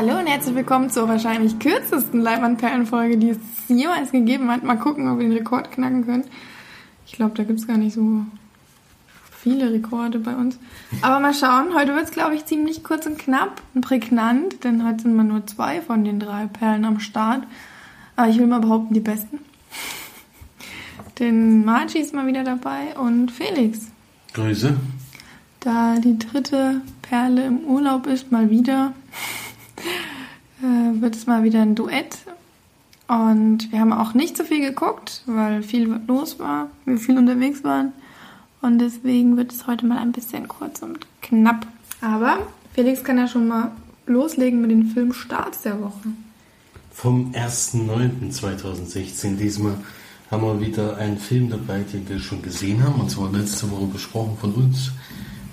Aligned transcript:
Hallo 0.00 0.16
und 0.16 0.28
herzlich 0.28 0.54
willkommen 0.54 0.90
zur 0.90 1.08
wahrscheinlich 1.08 1.58
kürzesten 1.58 2.20
Leibwandperlen-Folge, 2.20 3.16
die 3.16 3.30
es 3.30 3.38
jemals 3.66 4.12
gegeben 4.12 4.48
hat. 4.48 4.62
Mal 4.62 4.78
gucken, 4.78 5.10
ob 5.10 5.18
wir 5.18 5.26
den 5.26 5.36
Rekord 5.36 5.72
knacken 5.72 6.06
können. 6.06 6.22
Ich 7.04 7.14
glaube, 7.14 7.34
da 7.34 7.42
gibt 7.42 7.58
es 7.58 7.66
gar 7.66 7.78
nicht 7.78 7.94
so 7.94 8.20
viele 9.36 9.72
Rekorde 9.72 10.20
bei 10.20 10.36
uns. 10.36 10.56
Aber 11.02 11.18
mal 11.18 11.34
schauen. 11.34 11.74
Heute 11.74 11.96
wird 11.96 12.04
es, 12.04 12.10
glaube 12.12 12.36
ich, 12.36 12.44
ziemlich 12.44 12.84
kurz 12.84 13.06
und 13.06 13.18
knapp 13.18 13.60
und 13.74 13.80
prägnant, 13.80 14.62
denn 14.62 14.86
heute 14.86 15.02
sind 15.02 15.16
wir 15.16 15.24
nur 15.24 15.44
zwei 15.48 15.80
von 15.80 16.04
den 16.04 16.20
drei 16.20 16.46
Perlen 16.46 16.84
am 16.84 17.00
Start. 17.00 17.42
Aber 18.14 18.28
ich 18.28 18.38
will 18.38 18.46
mal 18.46 18.60
behaupten, 18.60 18.94
die 18.94 19.00
besten. 19.00 19.40
denn 21.18 21.64
Margie 21.64 21.98
ist 21.98 22.14
mal 22.14 22.28
wieder 22.28 22.44
dabei 22.44 22.96
und 22.96 23.32
Felix. 23.32 23.88
Grüße. 24.32 24.76
Da 25.58 25.96
die 25.96 26.16
dritte 26.20 26.82
Perle 27.02 27.46
im 27.46 27.64
Urlaub 27.64 28.06
ist, 28.06 28.30
mal 28.30 28.48
wieder, 28.48 28.92
wird 31.00 31.16
es 31.16 31.26
mal 31.26 31.44
wieder 31.44 31.62
ein 31.62 31.74
Duett. 31.74 32.18
Und 33.08 33.72
wir 33.72 33.80
haben 33.80 33.92
auch 33.92 34.14
nicht 34.14 34.36
so 34.36 34.44
viel 34.44 34.60
geguckt, 34.60 35.22
weil 35.26 35.62
viel 35.62 36.00
los 36.06 36.38
war, 36.38 36.68
wir 36.84 36.98
viel 36.98 37.16
unterwegs 37.16 37.64
waren. 37.64 37.92
Und 38.60 38.80
deswegen 38.80 39.36
wird 39.36 39.52
es 39.52 39.66
heute 39.66 39.86
mal 39.86 39.98
ein 39.98 40.12
bisschen 40.12 40.48
kurz 40.48 40.82
und 40.82 40.98
knapp. 41.22 41.66
Aber 42.00 42.38
Felix 42.74 43.02
kann 43.02 43.18
ja 43.18 43.26
schon 43.26 43.48
mal 43.48 43.72
loslegen 44.06 44.60
mit 44.60 44.70
den 44.70 44.86
Filmstarts 44.86 45.62
der 45.62 45.80
Woche. 45.80 46.10
Vom 46.90 47.32
1.9.2016 47.32 49.36
diesmal 49.36 49.74
haben 50.30 50.42
wir 50.42 50.60
wieder 50.60 50.96
einen 50.98 51.18
Film 51.18 51.48
dabei, 51.48 51.80
den 51.80 52.08
wir 52.08 52.18
schon 52.18 52.42
gesehen 52.42 52.82
haben, 52.82 53.00
und 53.00 53.10
zwar 53.10 53.32
letzte 53.32 53.70
Woche 53.70 53.86
besprochen 53.86 54.36
von 54.38 54.54
uns. 54.54 54.92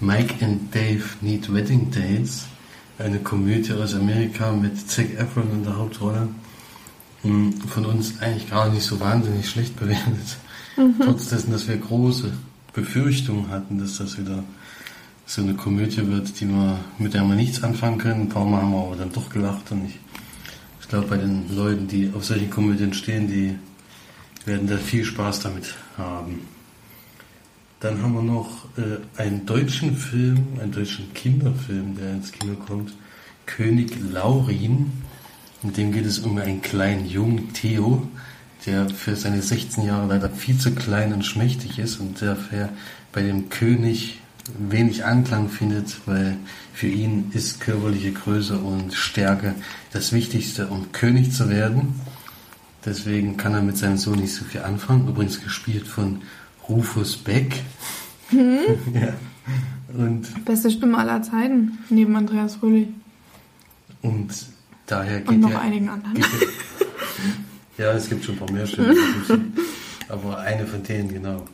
Mike 0.01 0.43
and 0.43 0.73
Dave 0.73 1.03
Need 1.21 1.53
Wedding 1.53 1.91
Dates, 1.91 2.47
eine 2.97 3.19
Komödie 3.19 3.73
aus 3.73 3.93
Amerika 3.93 4.51
mit 4.51 4.89
Zac 4.89 5.13
Efron 5.17 5.51
in 5.51 5.63
der 5.63 5.77
Hauptrolle. 5.77 6.27
Von 7.23 7.85
uns 7.85 8.19
eigentlich 8.21 8.49
gar 8.49 8.69
nicht 8.69 8.83
so 8.83 8.99
wahnsinnig 8.99 9.49
schlecht 9.49 9.75
bewertet. 9.79 10.37
Mhm. 10.77 10.95
Trotz 11.03 11.29
dessen, 11.29 11.51
dass 11.51 11.67
wir 11.67 11.77
große 11.77 12.31
Befürchtungen 12.73 13.49
hatten, 13.49 13.79
dass 13.79 13.97
das 13.97 14.17
wieder 14.17 14.43
so 15.25 15.41
eine 15.41 15.55
Komödie 15.55 16.05
wird, 16.07 16.39
die 16.39 16.47
wir, 16.47 16.77
mit 16.99 17.13
der 17.13 17.23
wir 17.23 17.35
nichts 17.35 17.63
anfangen 17.63 17.97
können. 17.97 18.21
Ein 18.23 18.29
paar 18.29 18.45
Mal 18.45 18.61
haben 18.61 18.71
wir 18.71 18.85
aber 18.85 18.95
dann 18.95 19.11
doch 19.11 19.29
gelacht 19.29 19.71
und 19.71 19.85
ich, 19.85 19.99
ich 20.81 20.87
glaube, 20.87 21.07
bei 21.07 21.17
den 21.17 21.55
Leuten, 21.55 21.87
die 21.87 22.11
auf 22.13 22.25
solche 22.25 22.47
Komödien 22.47 22.93
stehen, 22.93 23.27
die 23.27 23.55
werden 24.45 24.67
da 24.67 24.77
viel 24.77 25.03
Spaß 25.03 25.39
damit 25.39 25.73
haben. 25.97 26.41
Dann 27.85 28.01
haben 28.01 28.15
wir 28.15 28.23
noch 28.23 28.65
äh, 28.77 29.21
einen 29.21 29.45
deutschen 29.45 29.95
Film, 29.95 30.47
einen 30.59 30.71
deutschen 30.71 31.13
Kinderfilm, 31.13 31.95
der 31.95 32.13
ins 32.13 32.31
Kino 32.31 32.55
kommt. 32.55 32.95
König 33.45 33.91
Laurin. 34.11 34.91
In 35.61 35.71
dem 35.71 35.91
geht 35.91 36.07
es 36.07 36.17
um 36.17 36.35
einen 36.39 36.63
kleinen 36.63 37.05
Jungen, 37.05 37.53
Theo, 37.53 38.07
der 38.65 38.89
für 38.89 39.15
seine 39.15 39.39
16 39.39 39.85
Jahre 39.85 40.07
leider 40.07 40.31
viel 40.31 40.57
zu 40.57 40.73
klein 40.73 41.13
und 41.13 41.27
schmächtig 41.27 41.77
ist 41.77 41.99
und 41.99 42.21
der 42.21 42.37
bei 43.11 43.21
dem 43.21 43.49
König 43.49 44.19
wenig 44.57 45.05
Anklang 45.05 45.49
findet, 45.49 46.07
weil 46.07 46.37
für 46.73 46.87
ihn 46.87 47.29
ist 47.33 47.61
körperliche 47.61 48.13
Größe 48.13 48.57
und 48.57 48.95
Stärke 48.95 49.53
das 49.93 50.11
Wichtigste, 50.11 50.69
um 50.69 50.91
König 50.91 51.33
zu 51.33 51.51
werden. 51.51 52.01
Deswegen 52.83 53.37
kann 53.37 53.53
er 53.53 53.61
mit 53.61 53.77
seinem 53.77 53.97
Sohn 53.97 54.17
nicht 54.17 54.33
so 54.33 54.43
viel 54.43 54.61
anfangen. 54.61 55.07
Übrigens 55.07 55.39
gespielt 55.39 55.85
von 55.85 56.23
Rufus 56.67 57.17
Beck. 57.17 57.63
Hm? 58.29 58.59
ja. 58.93 59.13
Und 59.97 60.45
Beste 60.45 60.71
Stimme 60.71 60.97
aller 60.97 61.21
Zeiten, 61.21 61.77
neben 61.89 62.15
Andreas 62.15 62.55
Fröhlich. 62.55 62.87
Und 64.01 64.33
daher 64.87 65.19
geht 65.19 65.29
Und 65.29 65.39
noch 65.41 65.51
er, 65.51 65.61
einigen 65.61 65.89
anderen. 65.89 66.17
Er, 67.77 67.85
ja, 67.85 67.93
es 67.93 68.09
gibt 68.09 68.25
schon 68.25 68.35
ein 68.35 68.39
paar 68.39 68.51
mehr 68.51 68.67
Stimmen. 68.67 68.97
aber 70.09 70.39
eine 70.39 70.65
von 70.65 70.83
denen, 70.83 71.09
genau. 71.09 71.45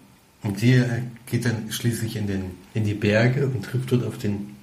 Und 0.44 0.62
die 0.62 0.84
geht 1.28 1.46
dann 1.46 1.72
schließlich 1.72 2.16
in, 2.16 2.28
den, 2.28 2.52
in 2.74 2.84
die 2.84 2.96
Berge 2.96 3.46
und 3.46 3.64
trifft 3.64 3.92
dort 3.92 4.04
auf 4.06 4.18
den 4.18 4.56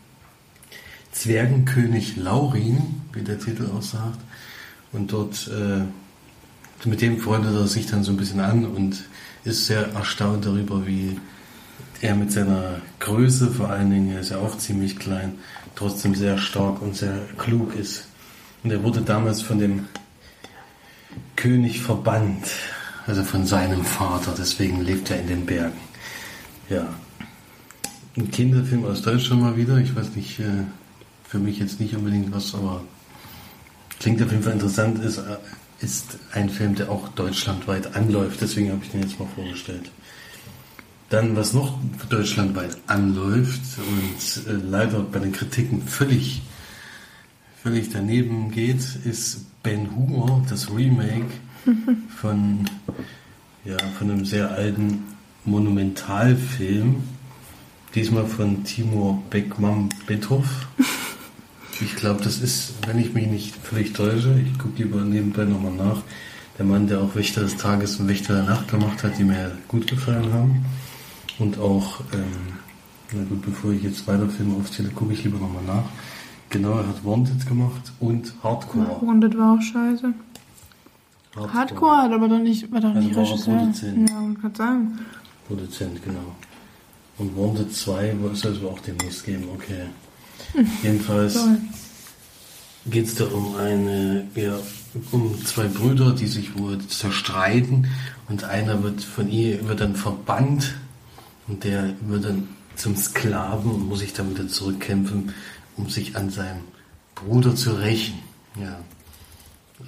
Zwergenkönig 1.13 2.17
Laurin, 2.17 3.03
wie 3.13 3.23
der 3.23 3.39
Titel 3.39 3.67
aussagt. 3.67 4.19
Und 4.93 5.13
dort 5.13 5.49
äh, 5.49 5.83
mit 6.85 7.01
dem 7.01 7.19
freundet 7.19 7.55
er 7.55 7.67
sich 7.67 7.87
dann 7.87 8.05
so 8.05 8.13
ein 8.13 8.17
bisschen 8.17 8.41
an 8.41 8.65
und 8.65 9.05
ist 9.45 9.67
sehr 9.67 9.93
erstaunt 9.93 10.47
darüber, 10.47 10.87
wie 10.87 11.19
er 12.01 12.15
mit 12.15 12.31
seiner 12.31 12.81
Größe, 13.01 13.51
vor 13.51 13.71
allen 13.71 13.91
Dingen, 13.91 14.13
er 14.13 14.21
ist 14.21 14.31
ja 14.31 14.39
auch 14.39 14.57
ziemlich 14.59 14.99
klein, 14.99 15.35
trotzdem 15.75 16.15
sehr 16.15 16.39
stark 16.39 16.81
und 16.81 16.97
sehr 16.97 17.19
klug 17.37 17.75
ist. 17.75 18.07
Und 18.63 18.71
er 18.71 18.83
wurde 18.83 19.01
damals 19.01 19.43
von 19.43 19.59
dem 19.59 19.87
König 21.37 21.81
verbannt, 21.81 22.47
also 23.07 23.25
von 23.25 23.47
seinem 23.47 23.85
Vater, 23.85 24.35
deswegen 24.37 24.83
lebt 24.83 25.11
er 25.11 25.21
in 25.21 25.29
den 25.29 25.47
Bergen. 25.47 25.79
Ja. 26.69 26.87
Ein 28.17 28.31
Kinderfilm 28.31 28.85
aus 28.85 29.03
Deutschland 29.03 29.43
mal 29.43 29.57
wieder, 29.57 29.79
ich 29.79 29.95
weiß 29.95 30.17
nicht, 30.17 30.41
äh, 30.41 30.65
für 31.25 31.39
mich 31.39 31.59
jetzt 31.59 31.81
nicht 31.81 31.95
unbedingt 31.95 32.33
was, 32.33 32.55
aber 32.55 32.83
klingt 34.01 34.23
auf 34.23 34.31
jeden 34.31 34.43
Fall 34.43 34.55
interessant, 34.55 35.03
ist 35.05 35.19
äh, 35.19 35.37
ist 35.81 36.19
ein 36.33 36.51
Film, 36.51 36.75
der 36.75 36.91
auch 36.91 37.09
deutschlandweit 37.09 37.95
anläuft. 37.95 38.41
Deswegen 38.41 38.71
habe 38.71 38.81
ich 38.85 38.91
den 38.91 39.03
jetzt 39.03 39.19
mal 39.19 39.29
vorgestellt. 39.35 39.91
Dann, 41.11 41.37
was 41.37 41.55
noch 41.55 41.79
deutschlandweit 42.11 42.77
anläuft 42.87 43.61
und 43.79 44.47
äh, 44.47 44.53
leider 44.53 45.01
bei 45.01 45.21
den 45.21 45.33
Kritiken 45.33 45.83
völlig, 45.83 46.43
völlig 47.63 47.91
daneben 47.91 48.51
geht, 48.51 48.83
ist 49.05 49.47
Ben 49.63 49.97
Hur, 49.97 50.45
das 50.51 50.71
Remake 50.71 51.31
von, 52.21 52.65
ja, 53.65 53.79
von 53.99 54.11
einem 54.11 54.25
sehr 54.25 54.51
alten 54.51 55.05
Monumentalfilm. 55.45 57.03
Diesmal 57.95 58.27
von 58.27 58.65
Timur 58.65 59.23
Beckmann-Bethoff. 59.31 60.67
Ich 61.81 61.95
glaube, 61.97 62.23
das 62.23 62.41
ist, 62.41 62.75
wenn 62.87 62.99
ich 62.99 63.15
mich 63.15 63.27
nicht 63.29 63.55
völlig 63.55 63.93
täusche, 63.93 64.41
ich 64.41 64.59
gucke 64.59 64.83
lieber 64.83 65.01
nebenbei 65.03 65.45
nochmal 65.45 65.73
nach, 65.73 66.03
der 66.59 66.67
Mann, 66.67 66.89
der 66.89 67.01
auch 67.01 67.15
Wächter 67.15 67.43
des 67.43 67.57
Tages 67.57 68.01
und 68.01 68.09
Wächter 68.09 68.35
der 68.35 68.45
Nacht 68.45 68.69
gemacht 68.69 69.05
hat, 69.05 69.17
die 69.17 69.25
mir 69.25 69.53
gut 69.69 69.87
gefallen 69.87 70.33
haben. 70.33 70.65
Und 71.39 71.59
auch, 71.59 72.01
ähm, 72.13 72.55
na 73.13 73.23
gut, 73.25 73.43
bevor 73.43 73.71
ich 73.71 73.85
jetzt 73.85 74.07
weiter 74.09 74.29
Filme 74.29 74.57
aufzähle, 74.57 74.89
gucke 74.89 75.13
ich 75.13 75.23
lieber 75.23 75.39
nochmal 75.39 75.63
nach. 75.65 75.85
Genau, 76.51 76.73
er 76.73 76.89
hat 76.89 77.05
Wanted 77.05 77.47
gemacht 77.47 77.93
und 78.01 78.33
Hardcore. 78.43 79.01
Wanted 79.03 79.39
war 79.39 79.55
auch 79.55 79.63
scheiße. 79.63 80.13
Hardcore, 81.37 81.53
Hardcore 81.55 81.97
hat 81.99 82.13
aber 82.13 82.29
doch 82.29 82.39
nicht, 82.39 82.73
war 82.73 82.81
doch 82.81 82.95
also 82.95 83.01
nicht 83.01 83.15
war 83.15 83.25
Regisseur. 83.25 83.57
Produzent. 83.57 84.11
Ja, 84.11 84.21
man 84.21 84.41
kann 84.41 84.55
sagen. 84.55 84.99
Produzent, 85.47 86.03
genau. 86.03 86.35
Und 87.19 87.37
Wanted 87.37 87.73
2 87.73 88.17
soll 88.33 88.53
es 88.53 88.65
auch 88.65 88.79
demnächst 88.81 89.25
geben, 89.25 89.45
okay. 89.55 89.87
Jedenfalls 90.83 91.39
geht 92.87 93.07
es 93.07 93.15
da 93.15 93.27
um 93.27 93.57
eine, 93.57 94.27
ja, 94.35 94.59
um 95.13 95.45
zwei 95.45 95.67
Brüder, 95.67 96.13
die 96.13 96.27
sich 96.27 96.59
wohl 96.59 96.79
zerstreiten 96.87 97.89
und 98.29 98.45
einer 98.45 98.83
wird 98.83 99.03
von 99.03 99.31
ihr 99.31 99.67
wird 99.69 99.81
dann 99.81 99.95
verbannt 99.95 100.75
und 101.47 101.65
der 101.65 101.95
wird 102.01 102.25
dann 102.25 102.49
zum 102.77 102.97
Sklaven 102.97 103.71
und 103.71 103.89
muss 103.89 104.01
sich 104.01 104.13
dann 104.13 104.31
wieder 104.31 104.49
zurückkämpfen, 104.49 105.35
um 105.77 105.89
sich 105.89 106.17
an 106.17 106.31
seinem 106.31 106.61
Bruder 107.15 107.55
zu 107.55 107.73
rächen. 107.73 108.19
Ja. 108.61 108.79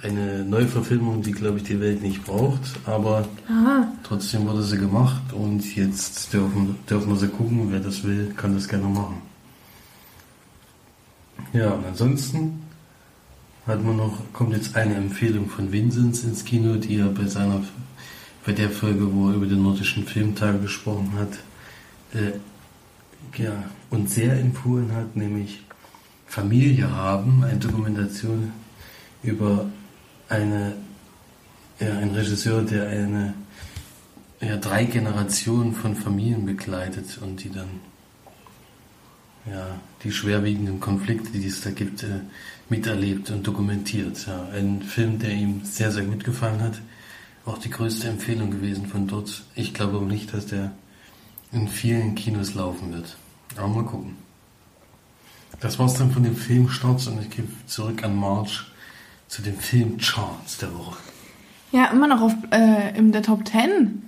Eine 0.03 0.45
Neuverfilmung, 0.45 1.21
die 1.21 1.31
glaube 1.31 1.57
ich 1.57 1.63
die 1.63 1.79
Welt 1.79 2.01
nicht 2.01 2.23
braucht, 2.23 2.61
aber 2.85 3.27
Aha. 3.49 3.91
trotzdem 4.03 4.47
wurde 4.47 4.63
sie 4.63 4.77
gemacht 4.77 5.33
und 5.33 5.75
jetzt 5.75 6.31
dürfen, 6.33 6.77
dürfen 6.89 7.09
wir 7.09 7.17
sie 7.17 7.27
gucken. 7.27 7.67
Wer 7.71 7.81
das 7.81 8.03
will, 8.03 8.33
kann 8.37 8.53
das 8.53 8.69
gerne 8.69 8.87
machen. 8.87 9.21
Ja, 11.53 11.71
und 11.71 11.85
ansonsten 11.85 12.61
hat 13.67 13.83
man 13.83 13.97
noch, 13.97 14.17
kommt 14.33 14.53
jetzt 14.53 14.75
eine 14.75 14.95
Empfehlung 14.95 15.49
von 15.49 15.71
Vinzenz 15.71 16.23
ins 16.23 16.45
Kino, 16.45 16.75
die 16.75 16.97
er 16.97 17.07
bei 17.07 17.25
seiner, 17.27 17.61
bei 18.45 18.53
der 18.53 18.69
Folge, 18.69 19.13
wo 19.13 19.29
er 19.29 19.35
über 19.35 19.45
den 19.45 19.63
nordischen 19.63 20.05
Filmtage 20.05 20.59
gesprochen 20.59 21.11
hat, 21.17 21.33
äh, 22.13 23.41
ja, 23.41 23.51
und 23.89 24.09
sehr 24.09 24.39
empfohlen 24.39 24.91
hat, 24.93 25.15
nämlich 25.15 25.61
Familie 26.25 26.89
haben, 26.89 27.43
eine 27.43 27.59
Dokumentation 27.59 28.51
über 29.23 29.65
eine, 30.29 30.73
ja, 31.79 31.97
einen 31.97 32.11
Regisseur, 32.11 32.63
der 32.63 32.87
eine, 32.87 33.33
ja, 34.39 34.57
drei 34.57 34.85
Generationen 34.85 35.73
von 35.73 35.95
Familien 35.95 36.45
begleitet 36.45 37.19
und 37.21 37.43
die 37.43 37.51
dann 37.51 37.69
ja, 39.45 39.79
die 40.03 40.11
schwerwiegenden 40.11 40.79
Konflikte, 40.79 41.31
die 41.31 41.47
es 41.47 41.61
da 41.61 41.71
gibt, 41.71 42.03
äh, 42.03 42.21
miterlebt 42.69 43.29
und 43.31 43.45
dokumentiert. 43.45 44.25
Ja, 44.27 44.47
ein 44.53 44.81
Film, 44.81 45.19
der 45.19 45.31
ihm 45.31 45.61
sehr, 45.63 45.91
sehr 45.91 46.03
gut 46.03 46.23
gefallen 46.23 46.61
hat. 46.61 46.81
Auch 47.45 47.57
die 47.57 47.69
größte 47.69 48.07
Empfehlung 48.07 48.51
gewesen 48.51 48.85
von 48.85 49.07
dort. 49.07 49.43
Ich 49.55 49.73
glaube 49.73 49.97
aber 49.97 50.05
nicht, 50.05 50.33
dass 50.33 50.45
der 50.45 50.71
in 51.51 51.67
vielen 51.67 52.15
Kinos 52.15 52.53
laufen 52.53 52.93
wird. 52.93 53.17
Aber 53.57 53.67
mal 53.67 53.83
gucken. 53.83 54.15
Das 55.59 55.77
war's 55.79 55.95
dann 55.95 56.11
von 56.11 56.23
dem 56.23 56.35
Filmstarts 56.35 57.07
und 57.07 57.21
ich 57.21 57.29
gehe 57.29 57.45
zurück 57.67 58.03
an 58.03 58.15
March 58.15 58.63
zu 59.27 59.41
den 59.41 59.55
Filmcharts 59.55 60.57
der 60.57 60.73
Woche. 60.73 60.97
Ja, 61.71 61.85
immer 61.85 62.07
noch 62.07 62.21
auf, 62.21 62.33
äh, 62.51 62.97
in 62.97 63.11
der 63.11 63.23
Top 63.23 63.47
10. 63.47 64.03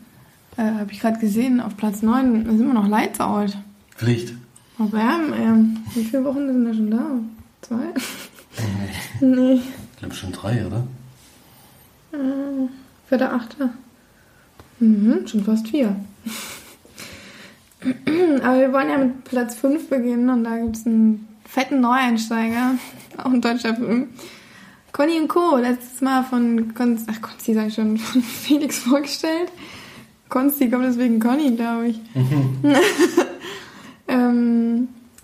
Äh, 0.57 0.61
Habe 0.61 0.91
ich 0.91 0.99
gerade 0.99 1.19
gesehen, 1.19 1.59
auf 1.59 1.77
Platz 1.77 2.01
9 2.01 2.45
ist 2.45 2.59
immer 2.59 2.73
noch 2.73 2.87
Lights 2.87 3.19
Out. 3.19 3.57
Pflicht. 3.95 4.33
Bam, 4.77 5.33
ähm, 5.33 5.77
wie 5.93 6.03
viele 6.03 6.25
Wochen 6.25 6.47
sind 6.47 6.65
da 6.65 6.73
schon 6.73 6.91
da? 6.91 7.05
Zwei? 7.61 7.93
Nee. 9.21 9.35
nee. 9.35 9.61
Ich 9.93 9.99
glaube 9.99 10.15
schon 10.15 10.31
drei, 10.31 10.65
oder? 10.65 10.83
Äh, 12.11 12.67
vierter, 13.07 13.33
achter. 13.33 13.69
Mhm, 14.79 15.27
schon 15.27 15.43
fast 15.43 15.67
vier. 15.67 15.95
Aber 18.43 18.59
wir 18.59 18.73
wollen 18.73 18.89
ja 18.89 18.97
mit 18.97 19.23
Platz 19.25 19.55
5 19.55 19.89
beginnen 19.89 20.29
und 20.29 20.43
da 20.43 20.57
gibt 20.57 20.77
es 20.77 20.85
einen 20.85 21.27
fetten 21.45 21.81
Neueinsteiger, 21.81 22.75
auch 23.17 23.31
ein 23.31 23.41
deutscher 23.41 23.75
Film. 23.75 24.07
Conny 24.91 25.19
und 25.19 25.27
Co. 25.27 25.57
letztes 25.57 26.01
Mal 26.01 26.23
von 26.23 26.73
Konsti, 26.73 27.11
ach 27.11 27.21
Konsti 27.21 27.53
sag 27.53 27.67
ich 27.67 27.73
schon, 27.73 27.97
von 27.99 28.21
Felix 28.21 28.79
vorgestellt. 28.79 29.51
Konsti 30.29 30.69
kommt 30.69 30.85
deswegen 30.85 31.19
Conny, 31.19 31.55
glaube 31.55 31.89
ich. 31.89 31.99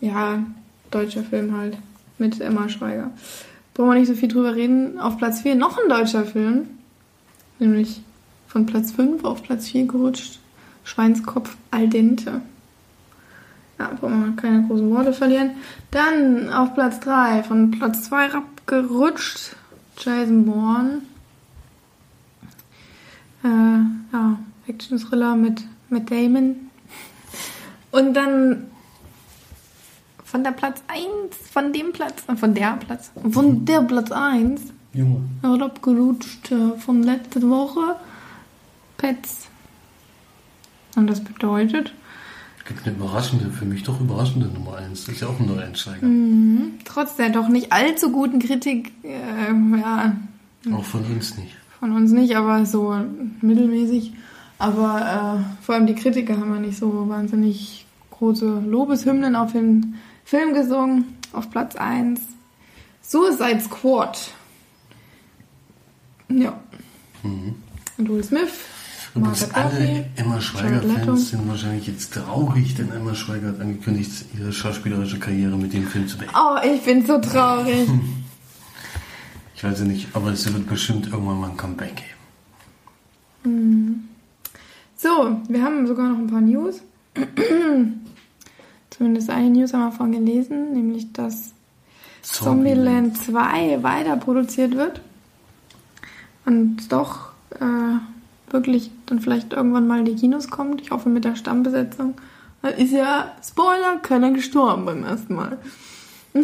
ja, 0.02 0.44
deutscher 0.92 1.24
Film 1.24 1.56
halt 1.56 1.78
mit 2.18 2.40
Emma 2.42 2.70
Schweiger. 2.70 3.12
Brauchen 3.74 3.90
wir 3.90 4.00
nicht 4.00 4.08
so 4.08 4.16
viel 4.16 4.30
drüber 4.30 4.56
reden. 4.56 5.00
Auf 5.00 5.18
Platz 5.18 5.42
4 5.42 5.56
noch 5.56 5.78
ein 5.78 5.90
deutscher 5.90 6.26
Film, 6.26 6.68
nämlich 7.60 8.02
von 8.48 8.66
Platz 8.66 8.92
5 8.92 9.24
auf 9.24 9.44
Platz 9.44 9.70
4 9.70 9.86
gerutscht. 9.88 10.40
Schweinskopf 10.84 11.56
al 11.72 11.88
dente. 11.88 12.42
Ja, 13.78 13.92
brauchen 14.00 14.26
wir 14.26 14.42
keine 14.42 14.68
großen 14.68 14.90
Worte 14.90 15.14
verlieren. 15.14 15.52
Dann 15.92 16.52
auf 16.52 16.74
Platz 16.74 17.00
3 17.00 17.44
von 17.44 17.72
Platz 17.72 18.04
2 18.04 18.34
abgerutscht. 18.34 19.56
Jason 19.98 20.46
Bourne. 20.46 21.02
Äh, 23.44 23.48
ja, 23.48 24.40
Action-Thriller 24.68 25.36
mit, 25.36 25.64
mit 25.90 26.12
Damon. 26.12 26.56
Und 27.92 28.14
dann 28.14 28.68
von 30.30 30.44
der 30.44 30.52
Platz 30.52 30.82
1, 30.88 31.08
von 31.52 31.74
dem 31.74 31.92
Platz, 31.92 32.24
äh, 32.28 32.36
von 32.36 32.54
der 32.54 32.78
Platz, 32.86 33.12
von 33.32 33.66
der 33.66 33.82
Platz 33.82 34.12
1 34.12 34.62
Junge. 34.94 35.22
er 35.42 35.62
abgerutscht 35.62 36.52
äh, 36.52 36.78
von 36.80 37.04
letzter 37.04 37.42
Woche. 37.44 37.96
Pets. 38.98 39.48
Und 40.96 41.08
das 41.08 41.24
bedeutet, 41.24 41.94
Gibt 42.68 42.86
eine 42.86 42.96
überraschende, 42.96 43.50
für 43.50 43.66
mich 43.66 43.82
doch 43.82 44.00
überraschende 44.00 44.46
Nummer 44.48 44.76
1. 44.78 45.06
Das 45.06 45.16
ist 45.16 45.22
ja 45.22 45.28
auch 45.28 45.40
ein 45.40 45.48
Neueinsteiger. 45.48 46.06
mh, 46.06 46.66
trotz 46.86 47.16
der 47.16 47.30
doch 47.30 47.48
nicht 47.48 47.72
allzu 47.72 48.12
guten 48.12 48.38
Kritik, 48.40 48.92
äh, 49.04 49.80
ja, 49.80 50.16
Auch 50.72 50.84
von 50.84 51.04
uns 51.06 51.36
nicht. 51.38 51.56
von 51.80 51.92
uns 51.96 52.12
nicht, 52.12 52.36
aber 52.36 52.66
so 52.68 52.96
mittelmäßig. 53.42 54.14
Aber 54.60 55.40
äh, 55.40 55.64
vor 55.64 55.76
allem 55.76 55.88
die 55.88 55.96
Kritiker 55.96 56.38
haben 56.38 56.54
ja 56.54 56.60
nicht 56.60 56.78
so 56.78 57.10
wahnsinnig 57.10 57.88
große 58.12 58.62
Lobeshymnen 58.68 59.36
auf 59.36 59.54
den 59.54 59.96
Film 60.30 60.54
gesungen. 60.54 61.18
Auf 61.34 61.50
Platz 61.50 61.76
1 61.76 62.22
Suicide 63.02 63.62
Squad. 63.62 64.32
Ja. 66.28 66.60
Mhm. 67.24 67.56
Und 67.98 68.10
Will 68.10 68.24
Smith. 68.24 68.52
Margaret 69.16 69.42
Duffy, 69.42 69.56
alle 69.56 70.06
Emma. 70.16 70.40
Schweiger-Fans 70.40 71.30
sind 71.32 71.50
wahrscheinlich 71.50 71.88
jetzt 71.88 72.14
traurig, 72.14 72.76
denn 72.76 72.92
Emma 72.92 73.16
Schweiger 73.16 73.48
hat 73.48 73.60
angekündigt, 73.60 74.26
ihre 74.38 74.54
schauspielerische 74.54 75.18
Karriere 75.18 75.58
mit 75.58 75.74
dem 75.74 75.88
Film 75.88 76.08
zu 76.08 76.20
beenden. 76.20 76.36
Oh, 76.38 76.58
ich 76.64 76.84
bin 76.84 77.06
so 77.06 77.20
traurig. 77.20 77.90
Ich 79.56 79.64
weiß 79.66 79.80
ja 79.80 79.86
nicht, 79.86 80.08
aber 80.14 80.32
es 80.32 80.54
wird 80.54 80.70
bestimmt 80.70 81.08
irgendwann 81.08 81.38
mal 81.42 81.50
ein 81.50 81.58
Comeback 81.58 82.02
geben. 83.44 84.08
So, 84.96 85.38
wir 85.50 85.62
haben 85.62 85.86
sogar 85.86 86.08
noch 86.08 86.18
ein 86.18 86.28
paar 86.28 86.40
News. 86.40 86.82
Zumindest 89.00 89.30
eine 89.30 89.50
News 89.50 89.72
haben 89.72 89.84
wir 89.84 89.92
vorhin 89.94 90.26
gelesen, 90.26 90.74
nämlich 90.74 91.14
dass 91.14 91.54
Zombieland 92.22 93.18
2 93.18 93.82
weiter 93.82 94.18
produziert 94.18 94.76
wird. 94.76 95.00
Und 96.46 96.92
doch 96.92 97.32
äh, 97.62 98.52
wirklich 98.52 98.92
dann 99.06 99.22
vielleicht 99.22 99.54
irgendwann 99.54 99.88
mal 99.88 100.00
in 100.00 100.06
die 100.06 100.16
Kinos 100.16 100.50
kommt. 100.50 100.82
Ich 100.82 100.92
hoffe 100.92 101.08
mit 101.08 101.24
der 101.24 101.38
Stammbesetzung. 101.38 102.16
Ist 102.78 102.92
ja, 102.92 103.32
Spoiler, 103.42 104.00
keiner 104.02 104.32
gestorben 104.32 104.84
beim 104.84 105.06
ersten 105.06 105.34
Mal. 105.34 105.60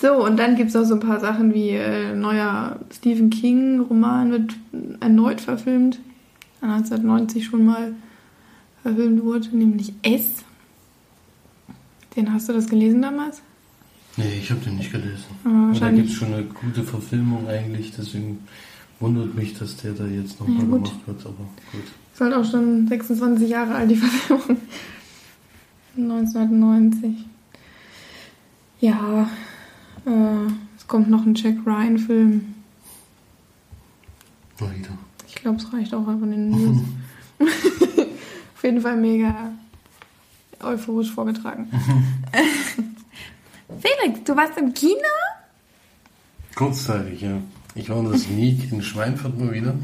so, 0.00 0.24
und 0.24 0.36
dann 0.38 0.54
gibt 0.54 0.70
es 0.70 0.76
auch 0.76 0.84
so 0.84 0.94
ein 0.94 1.00
paar 1.00 1.18
Sachen 1.18 1.52
wie 1.52 1.70
äh, 1.70 2.14
neuer 2.14 2.78
Stephen 2.92 3.30
King-Roman 3.30 4.30
wird 4.30 4.54
erneut 5.00 5.40
verfilmt. 5.40 5.98
1990 6.60 7.44
schon 7.44 7.64
mal 7.64 7.92
verfilmt 8.84 9.24
wurde, 9.24 9.48
nämlich 9.48 9.92
S. 10.02 10.45
Den 12.16 12.32
hast 12.32 12.48
du 12.48 12.52
das 12.54 12.66
gelesen 12.68 13.02
damals? 13.02 13.42
Nee, 14.16 14.38
ich 14.40 14.50
habe 14.50 14.60
den 14.60 14.76
nicht 14.76 14.90
gelesen. 14.90 15.24
Ja, 15.44 15.50
Und 15.50 15.80
da 15.80 15.90
gibt 15.90 16.08
es 16.08 16.14
schon 16.14 16.32
eine 16.32 16.44
gute 16.44 16.82
Verfilmung 16.82 17.46
eigentlich, 17.48 17.92
deswegen 17.96 18.38
wundert 18.98 19.34
mich, 19.34 19.52
dass 19.58 19.76
der 19.76 19.92
da 19.92 20.06
jetzt 20.06 20.40
nochmal 20.40 20.56
Ja, 20.58 20.62
gemacht 20.64 20.92
wird, 21.06 21.20
aber 21.26 21.44
gut. 21.72 21.82
Ist 22.14 22.20
halt 22.20 22.32
auch 22.32 22.44
schon 22.50 22.88
26 22.88 23.50
Jahre 23.50 23.74
alt, 23.74 23.90
die 23.90 23.96
Verfilmung. 23.96 24.56
1990. 25.98 27.14
Ja, 28.80 29.28
äh, 30.06 30.46
es 30.78 30.86
kommt 30.86 31.10
noch 31.10 31.24
ein 31.26 31.34
Jack 31.34 31.56
Ryan-Film. 31.66 32.54
Mal 34.60 34.74
wieder. 34.78 34.90
Ich 35.28 35.34
glaube, 35.34 35.58
es 35.58 35.70
reicht 35.72 35.92
auch 35.94 36.06
einfach 36.08 36.26
in 36.26 36.30
den 36.30 36.50
News. 36.50 36.78
Auf 37.40 38.64
jeden 38.64 38.80
Fall 38.80 38.96
mega 38.96 39.52
euphorisch 40.66 41.10
vorgetragen. 41.10 41.68
Felix, 43.68 44.24
du 44.24 44.36
warst 44.36 44.56
im 44.58 44.72
Kino? 44.74 44.94
Kurzzeitig, 46.54 47.20
ja. 47.20 47.38
Ich 47.74 47.90
war 47.90 47.98
in 47.98 48.10
der 48.10 48.18
Sneak 48.18 48.72
in 48.72 48.82
Schweinfurt 48.82 49.38
mal 49.38 49.52
wieder. 49.52 49.74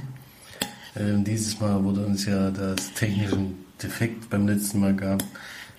Ähm, 0.97 1.25
dieses 1.25 1.61
Mal 1.61 1.83
wurde 1.85 2.07
uns 2.07 2.25
ja 2.25 2.51
das 2.51 2.93
technische 2.95 3.39
Defekt 3.83 4.31
beim 4.31 4.47
letzten 4.47 4.81
Mal 4.81 4.95
gab, 4.95 5.23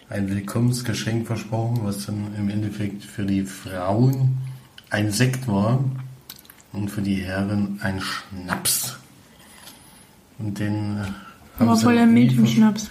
ein 0.09 0.29
Willkommensgeschenk 0.29 1.25
versprochen, 1.25 1.79
was 1.83 2.05
dann 2.05 2.35
im 2.37 2.49
Endeffekt 2.49 3.03
für 3.03 3.25
die 3.25 3.43
Frauen 3.43 4.37
ein 4.89 5.11
Sekt 5.11 5.47
war 5.47 5.83
und 6.71 6.89
für 6.89 7.01
die 7.01 7.15
Herren 7.15 7.79
ein 7.81 8.01
Schnaps. 8.01 8.97
Und 10.39 10.59
den 10.59 10.97
äh, 10.97 11.05
haben 11.59 11.69
Aber 11.69 11.77
voll 11.77 11.95
der 11.95 12.03
auch 12.03 12.07
nie 12.07 12.25
Mädchenschnaps. 12.25 12.89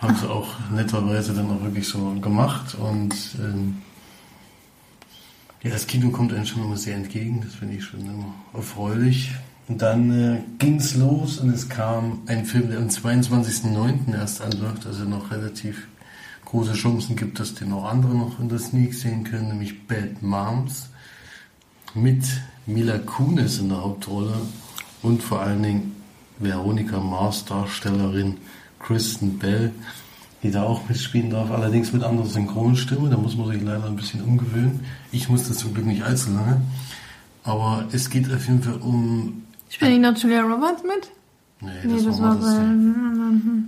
Haben 0.00 0.14
sie 0.14 0.28
auch 0.28 0.48
netterweise 0.70 1.32
dann 1.32 1.50
auch 1.50 1.62
wirklich 1.62 1.88
so 1.88 2.14
gemacht 2.20 2.74
und 2.74 3.14
ähm, 3.38 3.82
ja, 5.62 5.70
das 5.70 5.86
Kino 5.86 6.10
kommt 6.10 6.32
einem 6.32 6.46
schon 6.46 6.62
immer 6.62 6.76
sehr 6.76 6.96
entgegen, 6.96 7.40
das 7.42 7.54
finde 7.54 7.76
ich 7.76 7.84
schon 7.84 8.00
immer 8.00 8.34
erfreulich. 8.54 9.32
Und 9.68 9.82
dann 9.82 10.10
äh, 10.12 10.38
ging 10.58 10.76
es 10.76 10.94
los 10.94 11.38
und 11.38 11.50
es 11.50 11.68
kam 11.68 12.20
ein 12.26 12.44
Film, 12.44 12.70
der 12.70 12.78
am 12.78 12.86
22.09. 12.86 14.14
erst 14.14 14.40
anläuft, 14.42 14.86
also 14.86 15.04
noch 15.04 15.32
relativ 15.32 15.88
große 16.44 16.74
Chancen 16.74 17.16
gibt, 17.16 17.40
dass 17.40 17.54
den 17.54 17.72
auch 17.72 17.84
andere 17.84 18.14
noch 18.14 18.38
in 18.38 18.48
der 18.48 18.60
Sneak 18.60 18.94
sehen 18.94 19.24
können, 19.24 19.48
nämlich 19.48 19.88
Bad 19.88 20.22
Moms 20.22 20.88
mit 21.94 22.22
Mila 22.66 22.98
Kunis 22.98 23.58
in 23.58 23.70
der 23.70 23.82
Hauptrolle 23.82 24.34
und 25.02 25.22
vor 25.22 25.40
allen 25.40 25.62
Dingen 25.62 25.96
Veronika 26.38 27.00
Mars 27.00 27.44
Darstellerin 27.44 28.36
Kristen 28.86 29.38
Bell, 29.38 29.72
die 30.42 30.50
da 30.50 30.62
auch 30.62 30.88
mitspielen 30.88 31.30
darf, 31.30 31.50
allerdings 31.50 31.92
mit 31.92 32.02
anderer 32.04 32.26
Synchronstimme, 32.26 33.10
da 33.10 33.16
muss 33.16 33.36
man 33.36 33.48
sich 33.50 33.62
leider 33.62 33.84
ein 33.86 33.96
bisschen 33.96 34.22
umgewöhnen. 34.22 34.80
Ich 35.12 35.28
musste 35.28 35.52
zum 35.54 35.74
Glück 35.74 35.86
nicht 35.86 36.02
allzu 36.02 36.30
lange, 36.30 36.60
aber 37.42 37.84
es 37.92 38.10
geht 38.10 38.32
auf 38.32 38.46
jeden 38.46 38.62
Fall 38.62 38.74
um... 38.74 39.42
Spielt 39.68 39.90
nicht 39.90 40.02
noch 40.02 40.16
Julia 40.16 40.42
Roberts 40.42 40.82
mit? 40.82 41.10
Nee, 41.60 41.70
Nee, 41.84 41.94
das, 41.94 42.04
das, 42.04 42.20
war 42.20 42.28
war 42.28 42.36
das 42.36 42.44
bei. 42.54 42.60
Ding. 42.60 43.64